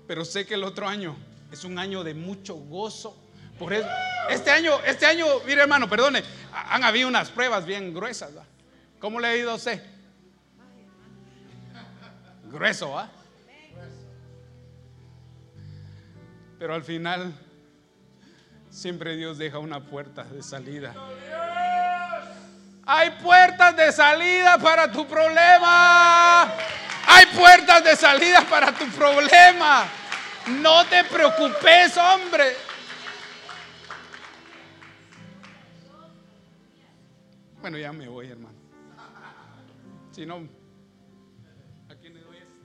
[0.05, 1.17] Pero sé que el otro año
[1.51, 3.17] es un año de mucho gozo.
[3.59, 3.87] Por eso,
[4.29, 8.31] este año, este año, mire hermano, perdone, han habido unas pruebas bien gruesas.
[8.99, 9.83] ¿Cómo le ha ido a usted?
[12.45, 13.09] Grueso, ¿ah?
[16.57, 17.33] Pero al final,
[18.69, 20.93] siempre Dios deja una puerta de salida.
[22.85, 26.51] Hay puertas de salida para tu problema.
[27.07, 29.85] Hay puertas de salida para tu problema.
[30.47, 32.55] No te preocupes, hombre.
[37.61, 38.57] Bueno, ya me voy, hermano.
[40.11, 40.47] Si no,
[41.89, 42.55] ¿a quién le doy esto?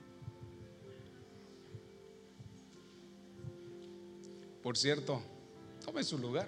[4.63, 5.21] Por cierto,
[5.85, 6.47] tome su lugar.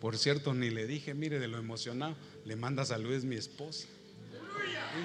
[0.00, 2.16] Por cierto, ni le dije, mire, de lo emocionado,
[2.46, 3.86] le manda saludos mi esposa.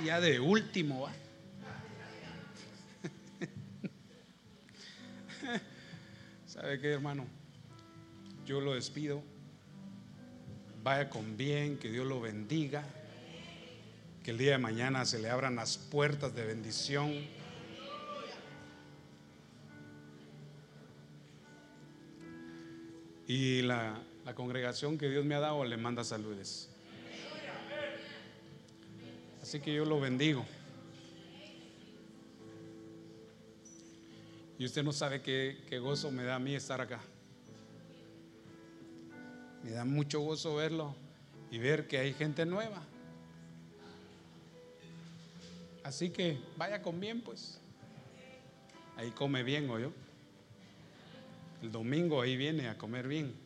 [0.01, 1.11] Y ya de último, va.
[6.47, 7.27] ¿Sabe qué, hermano?
[8.45, 9.21] Yo lo despido.
[10.81, 12.85] Vaya con bien, que Dios lo bendiga.
[14.23, 17.13] Que el día de mañana se le abran las puertas de bendición.
[23.27, 26.67] Y la, la congregación que Dios me ha dado le manda saludes.
[29.41, 30.43] Así que yo lo bendigo.
[34.57, 37.01] Y usted no sabe qué, qué gozo me da a mí estar acá.
[39.63, 40.95] Me da mucho gozo verlo
[41.51, 42.81] y ver que hay gente nueva.
[45.83, 47.59] Así que vaya con bien, pues.
[48.97, 49.91] Ahí come bien, o yo.
[51.61, 53.44] El domingo ahí viene a comer bien.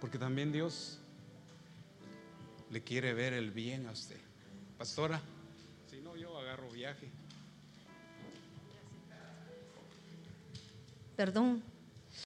[0.00, 0.98] Porque también Dios
[2.70, 4.18] le quiere ver el bien a usted.
[4.78, 5.20] Pastora,
[5.90, 7.10] si no, yo agarro viaje.
[11.16, 11.62] Perdón,